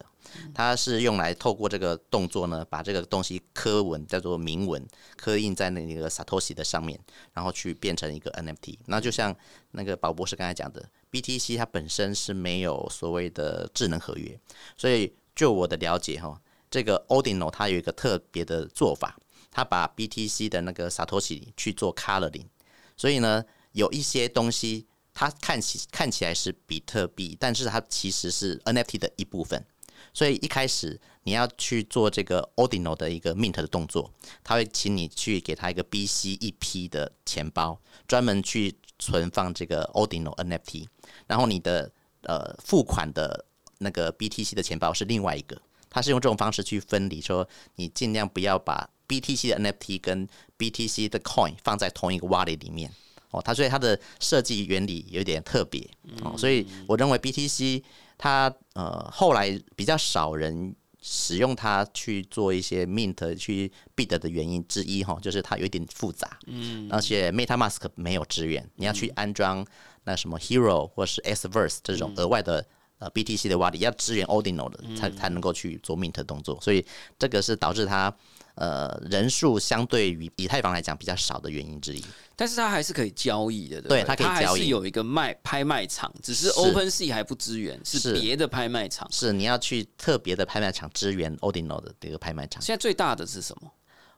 [0.54, 6.98] 它是用来透过这个动作呢，把这个东西刻文叫做铭文，刻印在那个 Satoshi 的上面，
[7.32, 8.78] 然后去变成一个 NFT。
[8.86, 9.34] 那就像
[9.72, 14.38] 那个宝博士刚才讲的，BTC 它本身是没有所谓的智能合约，
[14.76, 16.40] 所以就我的了解哈，
[16.70, 19.18] 这个 Odino 它有一个特别的做法，
[19.50, 22.46] 它把 BTC 的那个 Satoshi 去做 coloring，
[22.96, 29.64] 所以呢，有一些东西它看起看起来是比特币，但是它其实是 NFT 的一部分。
[30.12, 34.12] 所以一开始你要去做这个 Ordinal 的一个 mint 的动作，
[34.44, 40.86] 他会请你去给他一个 BC 一批的钱包，专门去存放这个 Ordinal NFT，
[41.26, 41.90] 然后你的
[42.22, 43.44] 呃付款的
[43.78, 52.92] 那个 BTC 的钱包是另外一个，它是用这种方式去分离，说你尽量不要把 BTC 的 NFT 跟 BTC 的 coin 放在同一个 wallet 里面。
[53.32, 55.80] 哦，它所以它的设计原理有点特别
[56.22, 57.82] 哦，所以我认为 BTC
[58.16, 69.66] 它呃后来比较少人使用它去做一些 mint 去 bid 的原因之一哈，就是它有一点复杂，嗯，而且 MetaMask 没有支援，你要去安装
[70.04, 72.64] 那什么 Hero 或是 S Verse 这种额外的
[72.98, 76.86] 呃 BTC 的 wallet，要支援 Ordinal 的才才能够去做 mint 动作，所以
[77.18, 78.14] 这个是导致它
[78.54, 82.04] 呃人数相对于以太坊来讲比较少的原因之一。
[82.34, 89.06] 但是它还是可以交易的，对它可以交易是有一个卖拍卖场，只是是 OpenSea 还不支援，是是别的拍卖场。
[89.12, 92.60] 是你要去特别的拍卖场支援 Ordinal 的这个拍卖场。
[92.60, 93.70] 现在最大的是什么？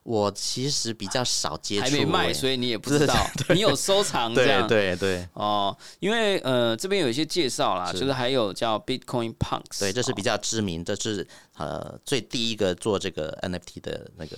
[0.04, 3.14] 我其实比较少接触、还没卖，欸所以你也不 知道。
[3.48, 5.74] 你有收藏这对样对对哦？
[5.98, 14.36] 因为呃，这边有一些介绍啦，是就是还有叫 Bitcoin Punks，对，这是哦比较知名，这是呃最第一个做这个 NFT 的那个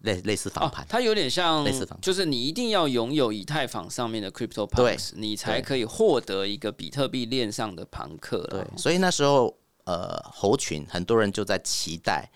[0.00, 8.64] 类类似访哦，，它有点像类似仿，就是你一定要拥有以太坊上面的 Crypto Punks，你才可以获得一个比特币链上的庞克啦。
[8.64, 9.54] 对，所以那时候
[9.84, 12.30] 呃猴群很多人就在期待。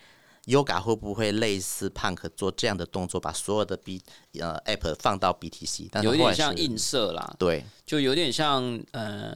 [0.51, 4.01] Yoga 会不会类似 Punk 做这样的动作，把所有的 B
[4.39, 6.03] 呃 App 放到 BTC？
[6.03, 9.35] 有点像映射啦，对就有点像呃，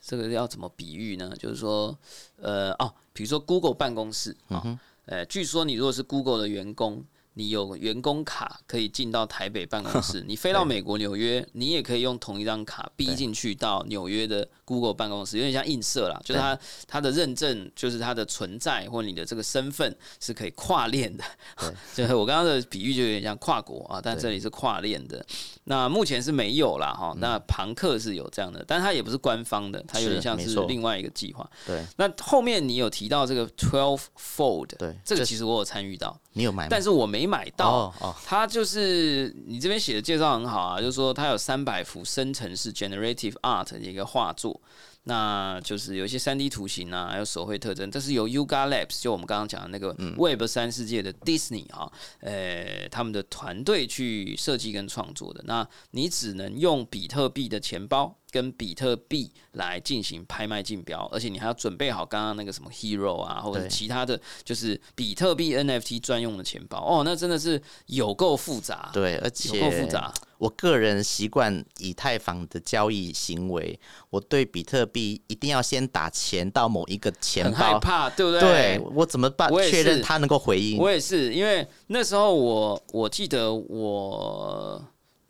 [0.00, 1.32] 这个要怎么比喻呢？
[1.38, 1.96] 就是说，
[2.36, 21.24] 呃，哦，比如说 Google 办公室啊，嗯呃，据说你如果是 Google 的员工，你有员工卡可以进到台北办公室， 你飞到美国纽约，你也可以用同一张卡逼进去到纽约的 Google 办公室，有点像映射啦，就是它它的认证，就是它的存在或你的这个身份是可以跨链的。
[21.94, 25.24] 就是我刚刚的比喻就有点像跨国啊，但这里是跨链的。
[25.64, 31.48] 那目前是没有啦嗯哈，那庞克是有这样的，但它也不是官方的，它有点像是另外一个计划。
[31.66, 36.68] 对那后面你有提到这个 Twelve Fold，对，这个其实我有参与到，你有买？
[36.68, 37.68] 但是我没买到。
[37.68, 44.60] 哦哦，它就是你这边写的介绍很好啊，就是说它有三百幅生成式 generative art 的一个画作，
[45.04, 55.42] 那就是有一些三 D 图形啊，还有手绘特征，这是由 Yuga Labs 就我们刚刚讲的那个 Web 三世界的 Disney 啊，呃，他们的团队去设计跟创作的。
[55.46, 58.16] 那你只能用比特币的钱包。
[58.34, 70.12] 跟比特币来进行拍卖竞标，而且你还要准备好刚刚那个什么 Hero 啊，或者是其他的就是比特币 NFT 专用的钱包哦，那真的是有够复杂，对，而且有且够复杂。
[70.38, 73.78] 我个人习惯以太坊的交易行为，
[74.10, 78.40] 我对比特币一定要先打钱到某一个钱很害，怕，对不对？
[78.40, 80.76] 对我怎么办我也是确认它能够回应？
[80.78, 84.84] 我也是，因为那时候我我记得我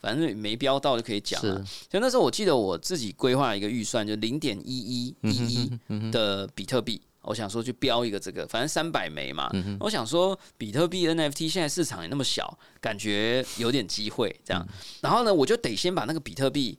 [0.05, 1.65] 反正没标到就可以讲了。
[1.89, 7.01] 就那时候我记得我自己规划一个预算，就零点一一一一的比特币。
[7.23, 9.51] 我想说去标一个这个，反正三百枚嘛。
[9.81, 14.69] 我想说比特币 NFT 现在市场也那么小，感觉有点机会这样。
[15.01, 16.77] 然后呢，我就得先把那个比特币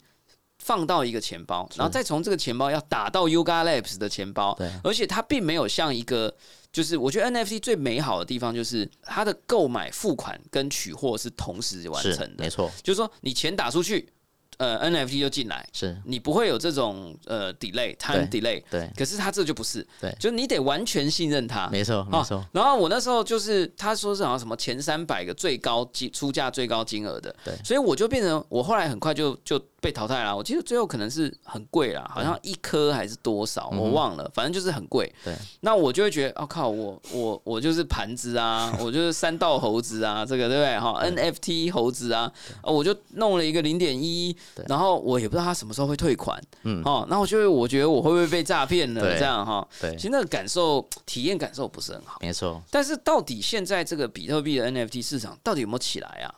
[0.66, 6.34] 放到一个钱包，然后再从这个钱包要打到 Yuga Labs 的钱包对，而且它并没有像一个。
[6.76, 12.44] 就是我觉得 NFT 最美好的地方就是它的购买、付款跟取货是同时完成的。
[12.44, 14.10] 没，错，就是说你钱打出去，
[14.58, 15.96] 呃，NFT 就进来，是。
[16.04, 18.62] 你不会有这种呃 delay time delay。
[18.70, 20.14] 对，可是它这就不是，对。
[20.20, 21.70] 就是你得完全信任它。
[21.70, 27.56] 没错，没错，然后我那时候就是他说是好像什么前三百个最高金出价最高金额的，对。
[27.64, 30.36] 所以我就变成我后来很快就就被淘汰了。
[30.36, 35.14] 我记得最后可能是很贵啦，好像一颗还是多少，我忘了，反正就是很贵。
[35.24, 40.80] 对，那我就会觉得，哦靠，我我我就是盘子啊，我就是三道猴子啊，这个对不对？
[40.80, 42.32] 哈，NFT 猴子啊，
[42.64, 44.36] 哦我就弄了一个零点一，
[44.68, 49.02] 然后我也不知道他什么时候会退款，嗯哦，那我就会我觉得我会不会被诈骗呢？
[49.20, 52.18] 这样哈，对其，实那个感受体验感受不是很好。
[52.22, 52.60] 没错。
[52.72, 56.34] 但是到底现在这个比特币的 NFT 市场到底有没有起来啊？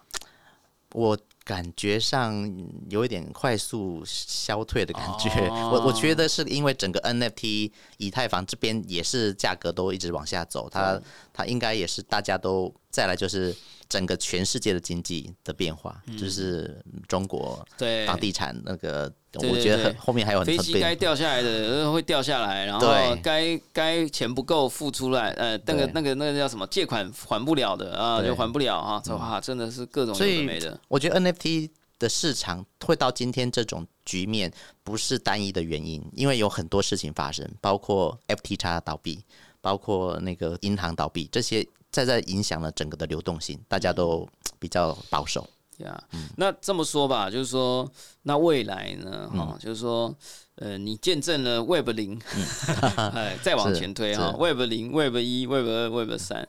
[0.94, 2.54] 我感觉上
[2.90, 5.30] 有一点快速消退的感觉。
[5.48, 13.56] 哦我我觉得是因为整个 NFT 以太坊这边也是价格都一直往下走，它它应该也是大家都再来就是
[13.90, 20.58] 整个全世界的经济的变化，就是中国嗯对，房地产那个，对我觉得很后面还有很飞。
[20.58, 22.88] 机该掉下来的呃会掉下来，然后
[23.24, 30.80] 该该钱不够付出来，呃，那个那个那个叫什么借款还不了的啊，就还不了啊，这哇真的是各种有的所以没的。
[30.88, 31.70] 我觉得 NFT
[32.00, 34.52] 的市场会到今天这种局面，
[34.84, 39.24] 不是单一的原因，因为有很多事情发生，包括 FTX 倒闭，
[39.62, 41.66] 包括那个银行倒闭，这些
[42.06, 44.28] 在在影响了整个的流动性，大家都
[44.60, 45.48] 比较保守。
[45.78, 47.90] 呀嗯那这么说吧，就是说，
[48.24, 49.30] 那未来呢？
[49.32, 50.14] 哈、嗯就是说，
[50.56, 52.20] 呃，你见证了 Web 零，
[53.14, 56.48] 哎，再往前推哈，Web 零、Web 一、Web 二、Web 三，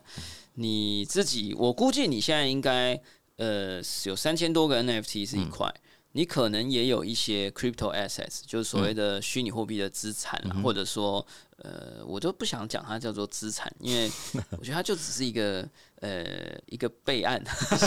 [0.55, 2.99] 你自己，我估计你现在应该，
[3.37, 5.71] 呃，有三千多个 NFT 是一块。
[6.13, 11.23] 你可能也有一些 crypto assets，就是所谓的虚拟货币的资产啦，或者说，
[11.63, 14.09] 呃，我就不想讲它叫做资产，因为
[14.57, 15.67] 我觉得它就只是一个
[16.01, 16.25] 呃
[16.67, 17.43] 一个备案。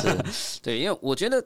[0.62, 1.45] 对，因为我觉得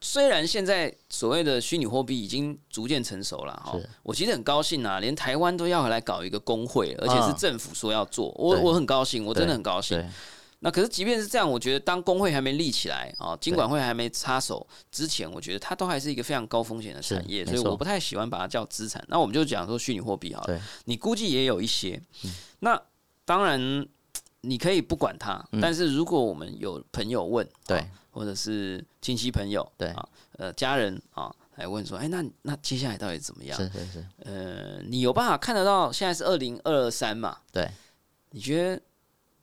[0.00, 9.98] 虽然现在所谓的虚拟货币已经逐渐成熟了哈，我其实很高兴啊，连台湾都要来搞一个工会，而且是政府说要做，我我很高兴，我真的很高兴。
[10.60, 19.04] 那可是，即便是这样，我觉得当工会还没立起来啊，金管会还没插手之前，我觉得它都还是一个非常高风险的产业，所以我不太喜欢把它叫资产。
[19.08, 22.00] 那我们就讲说虚拟货币好了，你估计也有一些。
[22.60, 22.80] 那
[23.26, 23.86] 当然
[24.40, 33.56] 你可以不管它，但是如果我们有朋友问，对，或者是亲戚朋友，对啊，呃，家人啊，来问说，哎，那那接下来到底怎么样？
[33.58, 34.06] 是是是。
[34.24, 35.92] 呃，你有办法看得到？
[35.92, 37.36] 现在是二零二三嘛？
[37.52, 37.70] 对，
[38.30, 38.82] 你觉得？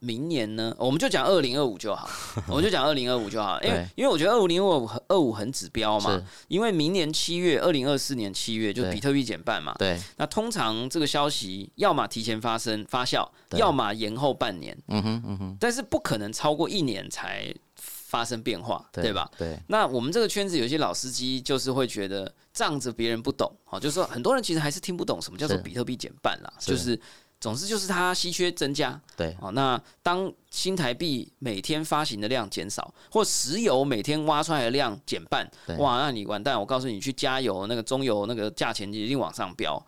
[0.03, 2.09] 明年呢，我们就讲二零二五就好，
[2.49, 19.31] 我们就讲二零二五就好，因为因为我觉得二五零二五二五很指标嘛，因为明年七月，二零二四年七月就比特币减半嘛，对，那通常这个消息要么提前发生发酵，要么延后半年，嗯哼嗯哼，但是不可能超过一年才发生变化，对吧？
[19.37, 26.99] 对，那我们这个圈子有些老司机就是会觉得仗着别人不懂，哦，就是说很多人其实还是听不懂什么叫做比特币减半啦，就是。
[27.43, 35.45] 总之就是它稀缺增加，对，哦，那当新台币每天发行的量减少，或石油每天挖出来的量减半，
[35.77, 36.57] 哇，那你完蛋！
[36.57, 39.85] 我告诉你，去加油，那个中油那个价钱一定往上飙。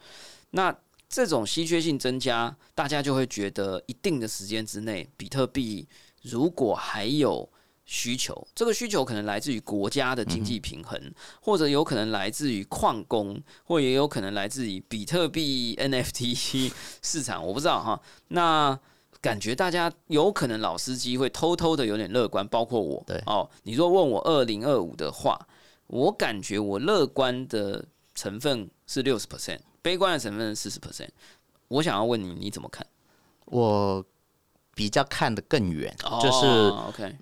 [0.49, 0.75] 那
[1.07, 5.87] 这种稀缺性增加，大家就会觉得一定的时间之内，比特币
[6.23, 7.49] 如果还有。
[7.85, 10.99] 需求，这个需求可能来自于国家的经济平衡，
[11.39, 16.71] 或者有可能来自于矿工，或也有可能来自于比特币 NFT
[17.03, 18.01] 市场，我不知道哈。
[18.29, 18.77] 那
[19.21, 23.03] 感觉大家有可能老司机会偷偷的有点乐观，包括我。
[23.05, 25.47] 对哦，你若问我二零二五的话，
[25.85, 31.09] 我感觉我乐观的成分是六十 percent，悲观的成分是四十 percent。
[31.67, 32.85] 我想要问你，你怎么看？
[33.45, 34.03] 我。
[34.75, 36.45] 比较看得更远，就是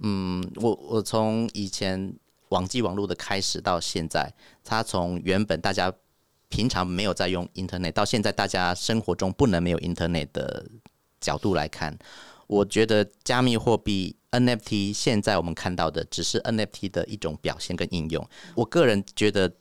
[0.01, 2.11] 嗯，我我从以前
[2.49, 4.33] 网际网络的开始到现在，
[4.63, 5.93] 它从原本大家
[6.49, 10.65] 平常没有在用 Internet，到现在大家生活中不能没有 Internet 的
[11.21, 11.95] 角度来看，
[12.47, 18.27] 我觉得加密货币 NFT 现在我们看到的只是 NFT 的一种表现跟应用。
[18.55, 19.53] 我个人觉得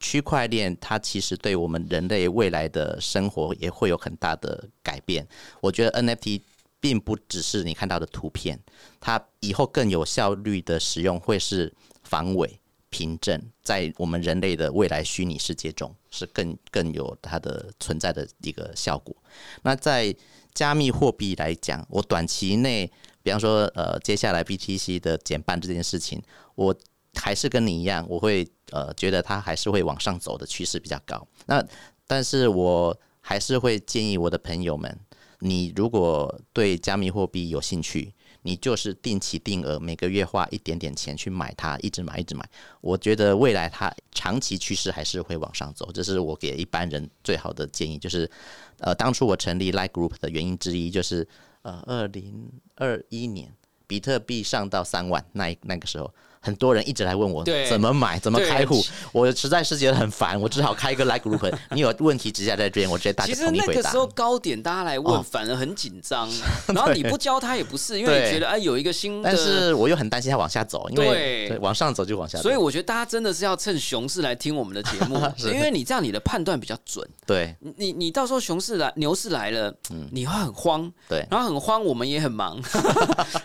[0.00, 5.24] 区块链它其实对我们人类未来的生活也会有很大的改变。
[5.60, 6.42] 我觉得 NFT。
[6.86, 8.56] 并不只是你看到的图片，
[9.00, 11.74] 它以后更有效率的使用会是
[12.04, 12.60] 防伪
[12.90, 19.16] 凭证，在我们人类的未来虚拟世界中是更更有它的存在的一个效果。
[19.62, 20.14] 那在
[20.54, 22.88] 加密货币来讲，我短期内，
[23.20, 26.22] 比方说呃，接下来 BTC 的减半这件事情，
[26.54, 26.72] 我
[27.14, 31.26] 还是跟你一样，我会呃觉得它还是会往上走的趋势比较高。
[31.46, 31.60] 那
[32.06, 34.96] 但是我还是会建议我的朋友们。
[35.40, 38.12] 你如果对加密货币有兴趣，
[38.42, 42.48] 你就是定期定额，每个月花一点点钱去买它，一直买一直买。
[42.80, 47.98] 我觉得未来它长期趋势还是会往上走，这是我给一般人最好的建议。
[47.98, 48.30] 就是，
[48.78, 51.26] 呃，当初我成立 Like Group 的原因之一，就是
[51.62, 53.52] 呃，二零二一年
[53.86, 56.12] 比特币上到三万那那个时候。
[56.46, 58.80] 很多人一直来问我怎么买、怎么开户，
[59.10, 61.52] 我实在是觉得很烦，我只好开一个 Like Group。
[61.74, 63.50] 你有问题直接在这边，我直接大家统一回答。
[63.50, 66.30] 其实那个时候高点大家来问，反而很紧张。
[66.72, 72.42] 然后你不教他也不是，因为你觉得哎有一个新的，但是我又很担心他往下走，因为往上走就往下走。
[72.42, 75.20] 所以我觉得大家真的是要趁熊市来听我们的节目，
[75.52, 77.04] 因为你这样你的判断比较准。
[77.26, 79.74] 对，你你到时候熊市来、牛市来了，
[80.12, 82.62] 你会很慌，对，然后很慌，我们也很忙，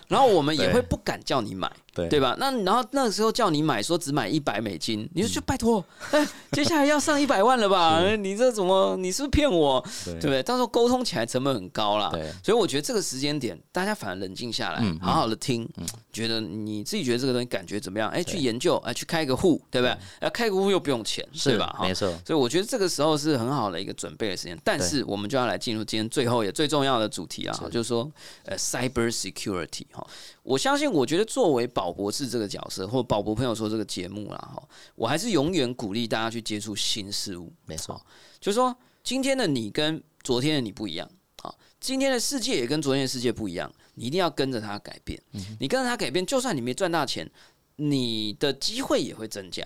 [0.07, 1.71] 然后我们也会不敢叫你买。
[1.93, 2.37] 对对吧？
[2.39, 8.01] 那然后那个时候叫你买，说只买一百美金，你就就拜托，哎，接下来要上一百万了吧？
[8.15, 8.95] 你这怎么？
[8.97, 9.83] 你是不是骗我？
[10.05, 10.43] 对不对？
[10.43, 12.09] 到时候沟通起来成本很高啦。
[12.11, 15.67] 对，所以我觉得这个时间点，大家反而冷静下来，好好的听，
[16.11, 18.09] 觉得你自己觉得这个东西感觉怎么样？
[18.09, 19.97] 哎，去研究，哎，去开个户，对不对？
[20.21, 21.77] 要开个户又不用钱，对吧？
[21.81, 22.09] 没错。
[22.25, 24.57] 所以我觉得这个时候是很好的一个准备的时间。
[24.63, 28.11] 但是我们就要来进入今天最后也最重要的主题啊，就是说
[28.45, 30.05] 呃，cyber security 哈。
[30.43, 34.61] 我相信，我觉得作为宝博士这个角色，或宝博朋友说这个节目啦，哈，
[34.95, 37.53] 我还是永远鼓励大家去接触新事物。
[37.65, 38.01] 没错，
[38.39, 41.07] 就是说，今天的你跟昨天的你不一样，
[41.43, 45.21] 啊，今天的世界也跟昨天的世界不一样，你一定要跟着它改变。
[45.59, 47.29] 你跟着它改变，就算你没赚大钱，
[47.75, 49.63] 你的机会也会增加。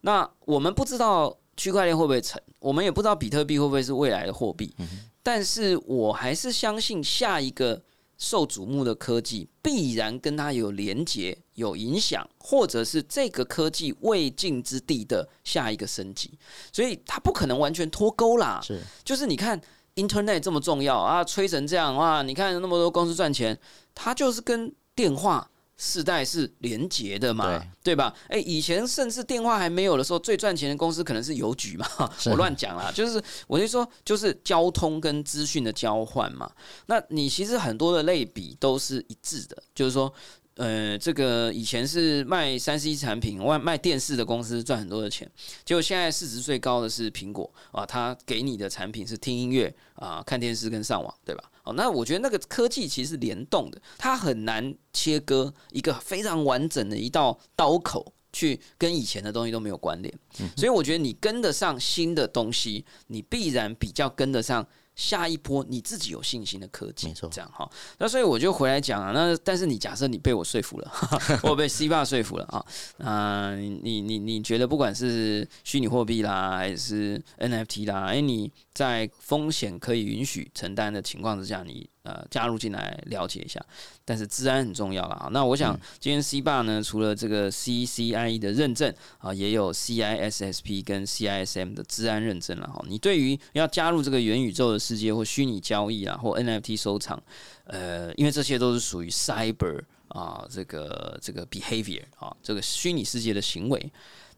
[0.00, 4.74] 那我们不知道区块链会不会成，我们也不知道比特币会不会是未来的货币，
[5.22, 7.82] 但是我还是相信下一个。
[8.22, 16.38] 受瞩目的科技，必然跟它有连结、有影响，或者是这个科技未尽之地的下一个升级，
[16.70, 18.60] 所以它不可能完全脱钩啦。
[18.62, 19.58] 是，就是你看
[19.96, 23.58] Internet 这么重要啊，吹成这样哇，你看那么多公司赚钱，
[23.94, 25.50] 它就是跟电话。
[25.82, 28.14] 世代是连结的嘛，对吧？
[28.28, 31.86] 哎，以前甚至电话还没有的时候，最赚钱的公司可能是邮局嘛。
[32.30, 36.52] 我乱讲啦，就是我就说，就是交通跟资讯的交换嘛。
[36.84, 40.12] 那你其实很多的类比都是一致的，就是说。
[40.60, 45.26] 呃，这个以前是卖三 C 产品、卖卖电视的公司赚很多的钱，
[45.64, 51.50] 结果现在市值最高的是苹果啊，它给你的产品是听音乐啊、看电视跟上网，对吧？
[51.64, 60.14] 哦，那我觉得那个科技其实是联动的，它很难切割一个非常完整的一道刀口，去跟以前的东西都没有关联。
[60.58, 64.68] 所以我觉得你跟得上新的东西，你必然比较跟得上。
[65.00, 67.66] 下一波你自己有信心的科技，没错，这样哈。
[67.96, 70.92] 那所以我就回来讲啊，那但是你假设你被我说服了，
[71.42, 72.62] 我被 C 霸说服了啊，
[73.02, 81.88] 啊，你你你觉得不管是虚拟货币啦，还是 NFT 啦，哎，你在风险可以允许承担的情况之下，你。
[82.02, 83.60] 呃，加入进来了解一下，
[84.04, 85.28] 但是治安很重要了啊。
[85.32, 92.82] 那我想今天 C 霸呢，除了这个 CCIE 的认证啊，也有 CISSP 跟 CISM 的治安认证了哈。
[92.88, 97.22] 你对于要加入这个元宇宙的世界或虚拟交易啊，或 NFT 收藏，
[97.64, 103.92] 呃，因为这些都是属于 Cyber 啊，这个这个 behavior 啊，这个虚拟世界的行为。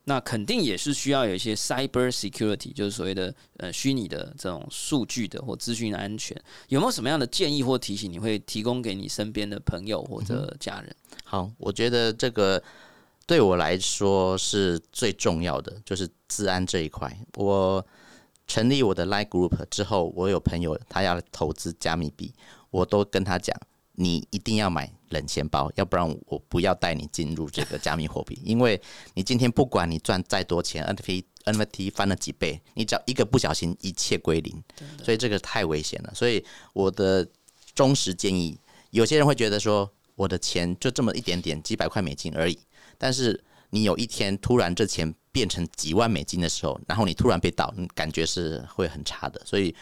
[0.04, 6.36] 那肯定也是需要有一些 cyber security，就是所谓的呃虚拟的这种数据的或资讯的安全，
[6.68, 10.96] 有没有什么样的建议或提醒，你会提供给你身边的朋友或者家人？
[11.24, 12.60] 好，我觉得这个
[13.26, 17.16] 对我来说是最重要的，就是治安这一块。
[17.34, 17.86] 我
[18.48, 22.34] 成立我的 Line Group 之后，我有朋友他要投资加密币，
[22.70, 23.56] 我都跟他讲。
[23.94, 28.40] 你一定要买冷钱包，要不然我不要带你进入这个加密货币。
[28.44, 28.80] 因为
[29.14, 34.62] 你今天不管你赚再多钱，NFT NFT 翻了几倍，你只要一个不小心，一切归零。
[35.02, 36.12] 所以这个太危险了。
[36.14, 37.26] 所以我的
[37.74, 38.58] 忠实建议，
[38.90, 42.58] 有些人会觉得说，我的钱就这么一点点，几百块美金而已。
[42.96, 49.42] 但是你有一天突然这钱变成几万美金的时候，然后你突然被盗，你感觉是会很差的。
[49.44, 49.74] 所以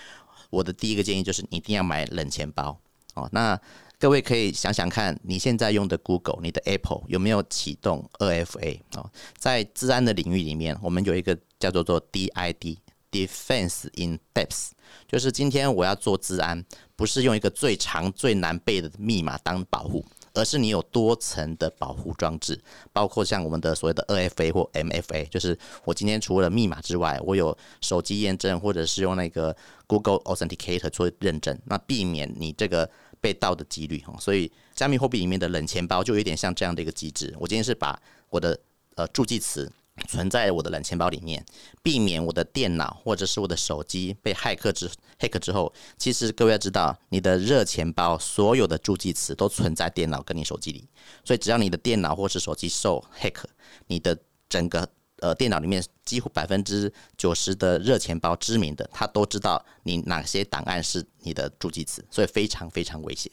[0.48, 2.80] 我的第一个建议就是，你一定要买冷钱包
[3.14, 3.28] 哦。
[3.32, 3.60] 那
[4.00, 9.10] 各位可以想想看，你现在用的 Google、你的 Apple 有没有启动 2FA 哦？
[9.36, 14.70] 在治安的领域里面，我们有一个叫做做 DID（Defense in Depth），
[15.06, 16.64] 就是今天我要做治安，
[16.96, 22.58] 不是用一个最长最难背的密码当保护，而是你有多层的保护装置，
[22.94, 29.54] 包括像我们的所谓的 2FA 或 MFA，就是我今天除了密码之外，我有手机验证，或者是用那个
[29.86, 32.90] Google Authenticator 做认证，那避免你这个。
[33.20, 37.34] 被盗的几率哈，所以加密货币里面的冷钱包就有点像这样的一个机制。
[37.38, 38.58] 我今天是把我的
[38.96, 39.70] 呃助记词
[40.08, 41.44] 存在我的冷钱包里面，
[41.82, 50.88] 避免我的电脑或者是我的手机被骇客之黑客之后，其实各位要知道，你的热钱包所有的助记词都存在电脑跟你手机里，
[51.24, 53.48] 所以只要你的电脑或是手机受黑客，
[53.86, 54.18] 你的
[54.48, 54.88] 整个。
[55.20, 63.30] 呃，电脑里面几乎百分之九十的热钱包知名的，他都知道你哪些档案是你的助记词，所以非常非常危险。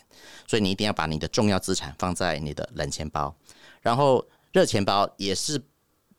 [0.47, 3.35] 所以你一定要把你的重要资产放在你的冷钱包，
[3.81, 5.61] 然后热钱包也是。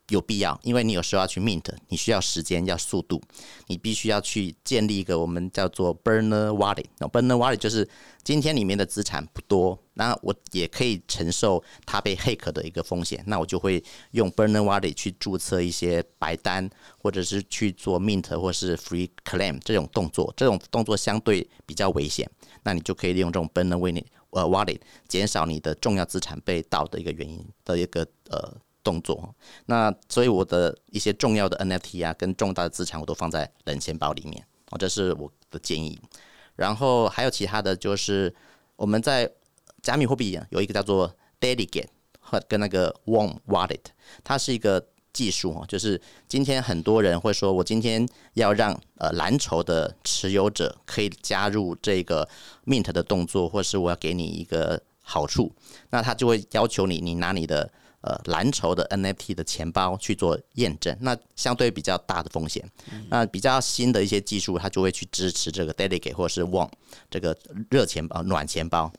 [0.08, 3.20] 有必要，因为你有时候要去 mint，你需要时间，要速度，
[3.66, 6.86] 你必须要去建立一个我们叫做 burner wallet。
[6.98, 7.86] 那 burner wallet 就是
[8.24, 13.82] 今天里面的资产不多，那我也可以承受它被 hack 的一个风险，那我就会
[14.12, 22.30] 用 burner wallet 去注册一些白单，或者是去做 mint 或是 free claim 这种动作，这种动作相对比较危险，
[22.62, 28.56] 那你就可以利用这种 burner wallet 呃 wallet 减少你的重要资产被盗的一个原因的一个呃。
[28.88, 29.34] 动作，
[29.66, 36.00] 那所以我的一些重要的 NFT 啊，跟重大的资产我都放在冷钱包里面，哦，这是我的建议。
[36.56, 38.34] 然后还有其他的就是
[38.76, 39.30] 我们在
[39.82, 43.84] 加密货币有一个叫做 Delegate 和跟那个 Warm Wallet，
[44.24, 44.82] 它是一个
[45.12, 52.26] 技术哦，就是今天很多人会说我今天要让呃蓝筹的持有者可以加入这个
[52.64, 55.52] Mint 的动作，或是我要给你一个好处，
[55.90, 57.70] 那他就会要求你，你拿你的。
[58.00, 62.64] 呃，蓝筹的 NFT 的钱包去做验证，那相对比较大的风险。
[63.08, 66.70] 那比较新的一些技术，它就会去支持这个 Delegate 或者是 Warm
[67.10, 67.36] 这个
[67.70, 68.92] 热钱包、暖钱包。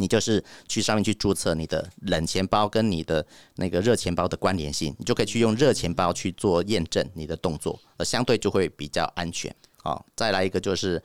[0.00, 3.26] 你就是去上面去注册你的冷钱包跟你的
[3.56, 9.52] 那个热钱包的关联性，你就可以去用热钱包去做验证你的动作，呃相对就会比较安全。
[9.82, 11.02] 好，再来一个就是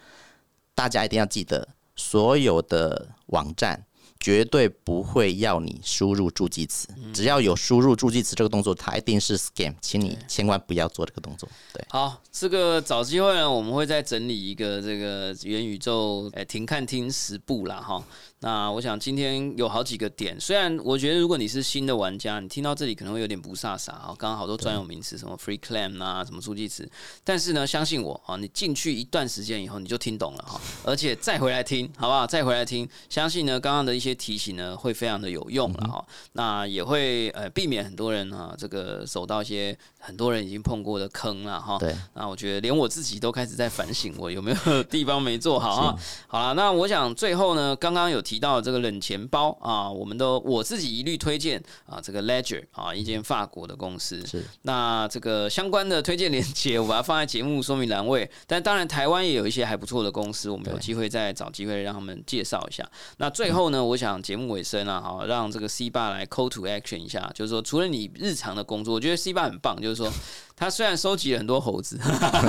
[0.75, 3.83] 大家一定要记得，所有的网站
[4.23, 11.49] 绝对不会要你输入助记词，只要有输入助记词这个动作，它一定是 scam，请你千万不要做这个动作。
[11.73, 18.01] 对，好，这个找机会呢，我们会再整理一个这个元宇宙诶停看听十步啦哈。
[18.39, 26.89] 那我想今天有好几个点，虽然我觉得如果你是新的玩家，你听到这里可能会有点不飒飒啊，刚刚好多专有名词，什么 free claim 啊，什么助记词，
[27.25, 32.25] 但是呢，相信我啊，你进去一段时间以后，你就听懂了哈，而且再回来听，好不好？
[32.25, 36.05] 再回来听，相信呢，刚刚的一些提醒呢，会非常的有用了哈。
[36.33, 41.77] 那也会呃避免很多人啊，这个走到一些很多人已经碰过的坑了哈。
[41.79, 41.95] 对。
[42.13, 45.95] 那我觉得连我自己都开始在反省，我有没有地方没做好哈。
[46.27, 48.33] 好了，那我想最后呢，刚刚有提。
[48.33, 54.25] 提到这个冷钱包啊，我们都我自己一律推荐啊，这个 Ledger 啊，一间法国的公司。
[54.25, 58.27] 是那这个相关的推荐链接，我把它放在节目说明栏位。
[58.47, 62.83] 但当然，台湾也有一些还不错的公司，我们有机会再找机会让他们介绍一下。
[63.17, 70.11] 那最后呢，我想节目尾声啊，好让这个 C 爸来 Call to Action 一下，就是说，除了你日常的工作，我觉得 C 爸很棒，就是说。
[70.55, 71.99] 他虽然收集了很多猴子，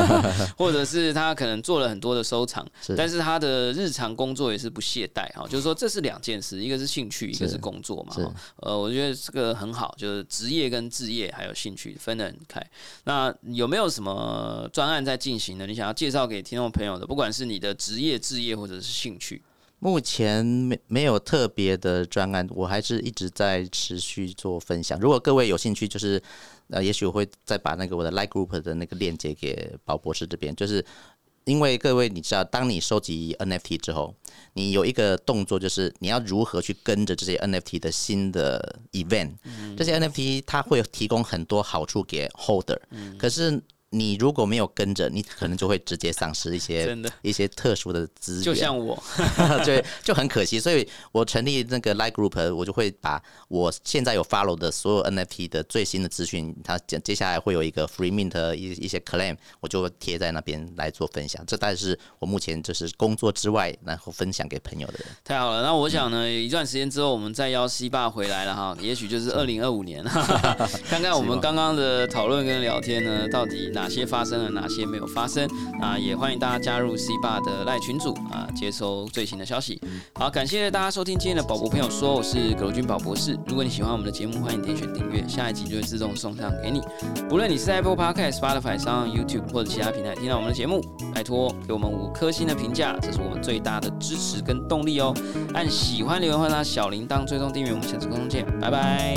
[0.59, 5.47] 或者是他可能做了很多的收藏，但是他的日常工作也是不懈怠哈。
[5.49, 8.15] 就是说，这是两件事，一个是兴趣，一个是工作嘛。
[8.57, 12.63] 呃，我觉得这个很好，就是职业跟置业还有兴趣分得很开。
[13.05, 15.67] 那有没有什么专案在进行呢？
[15.67, 19.43] 你想要介绍给听众朋友的，不管是你的职业、置业或者是兴趣？
[19.79, 24.99] 目前没没有特别的专案，我还是一直在持续做分享。
[24.99, 26.23] 如果各位有兴趣，就是
[26.69, 30.57] 呃，也许我会再把那个我的 Like Group 的那个链接给宝博士这边。
[30.57, 30.83] 就是
[31.45, 34.15] 因为各位你知道，当你收集 NFT 之后，
[34.55, 39.33] 你有一个动作，就是你要如何去跟着这些 NFT 的新的 event，
[39.77, 42.79] 这些 NFT 它会提供很多好处给 Holder，
[43.19, 43.63] 可是。
[43.95, 49.01] 你如果没有跟着，你可能就会直接丧失一些真的一些特殊的资源，就像我，
[49.65, 50.59] 对，就很可惜。
[50.59, 61.45] 所以我成立那个 Like Group，我就会把我现在有 follow 的所有 NFT 的最新的资讯，它接接下来会有一个 Free Mint 一一些 Claim，我就贴在那边来做分享。
[61.47, 65.07] 这大概是我目前就是工作之外，然后分享给朋友的人。
[65.23, 70.03] 太好了，那我想呢，一段时间之后，我们再邀西爸回来了哈， 也许就是二零二五年，
[70.91, 73.84] 看看我们刚刚的讨论跟聊天呢，到底哪。
[73.85, 75.47] 哪些发生了，哪些没有发生？
[75.79, 79.79] 啊，也欢迎大家加入 C 爸的赖群组啊，接收最新的消息。
[80.15, 83.39] 好，感谢大家收听今天的宝博朋友说，我是葛罗军宝博士。
[83.47, 86.81] 如果你喜欢我们的节目，欢迎点选订阅，下一集就会自动送上给你。
[87.29, 90.81] 不论你是在 Apple Podcast、Spotify 上、YouTube 或者其他平台听到我们的节目，
[91.15, 95.15] 拜托给我们五颗星的评价，这是我们最大的支持跟动力哦。
[95.53, 99.15] 按喜欢留言或者小铃铛追踪订阅，我们下次沟通见，拜拜。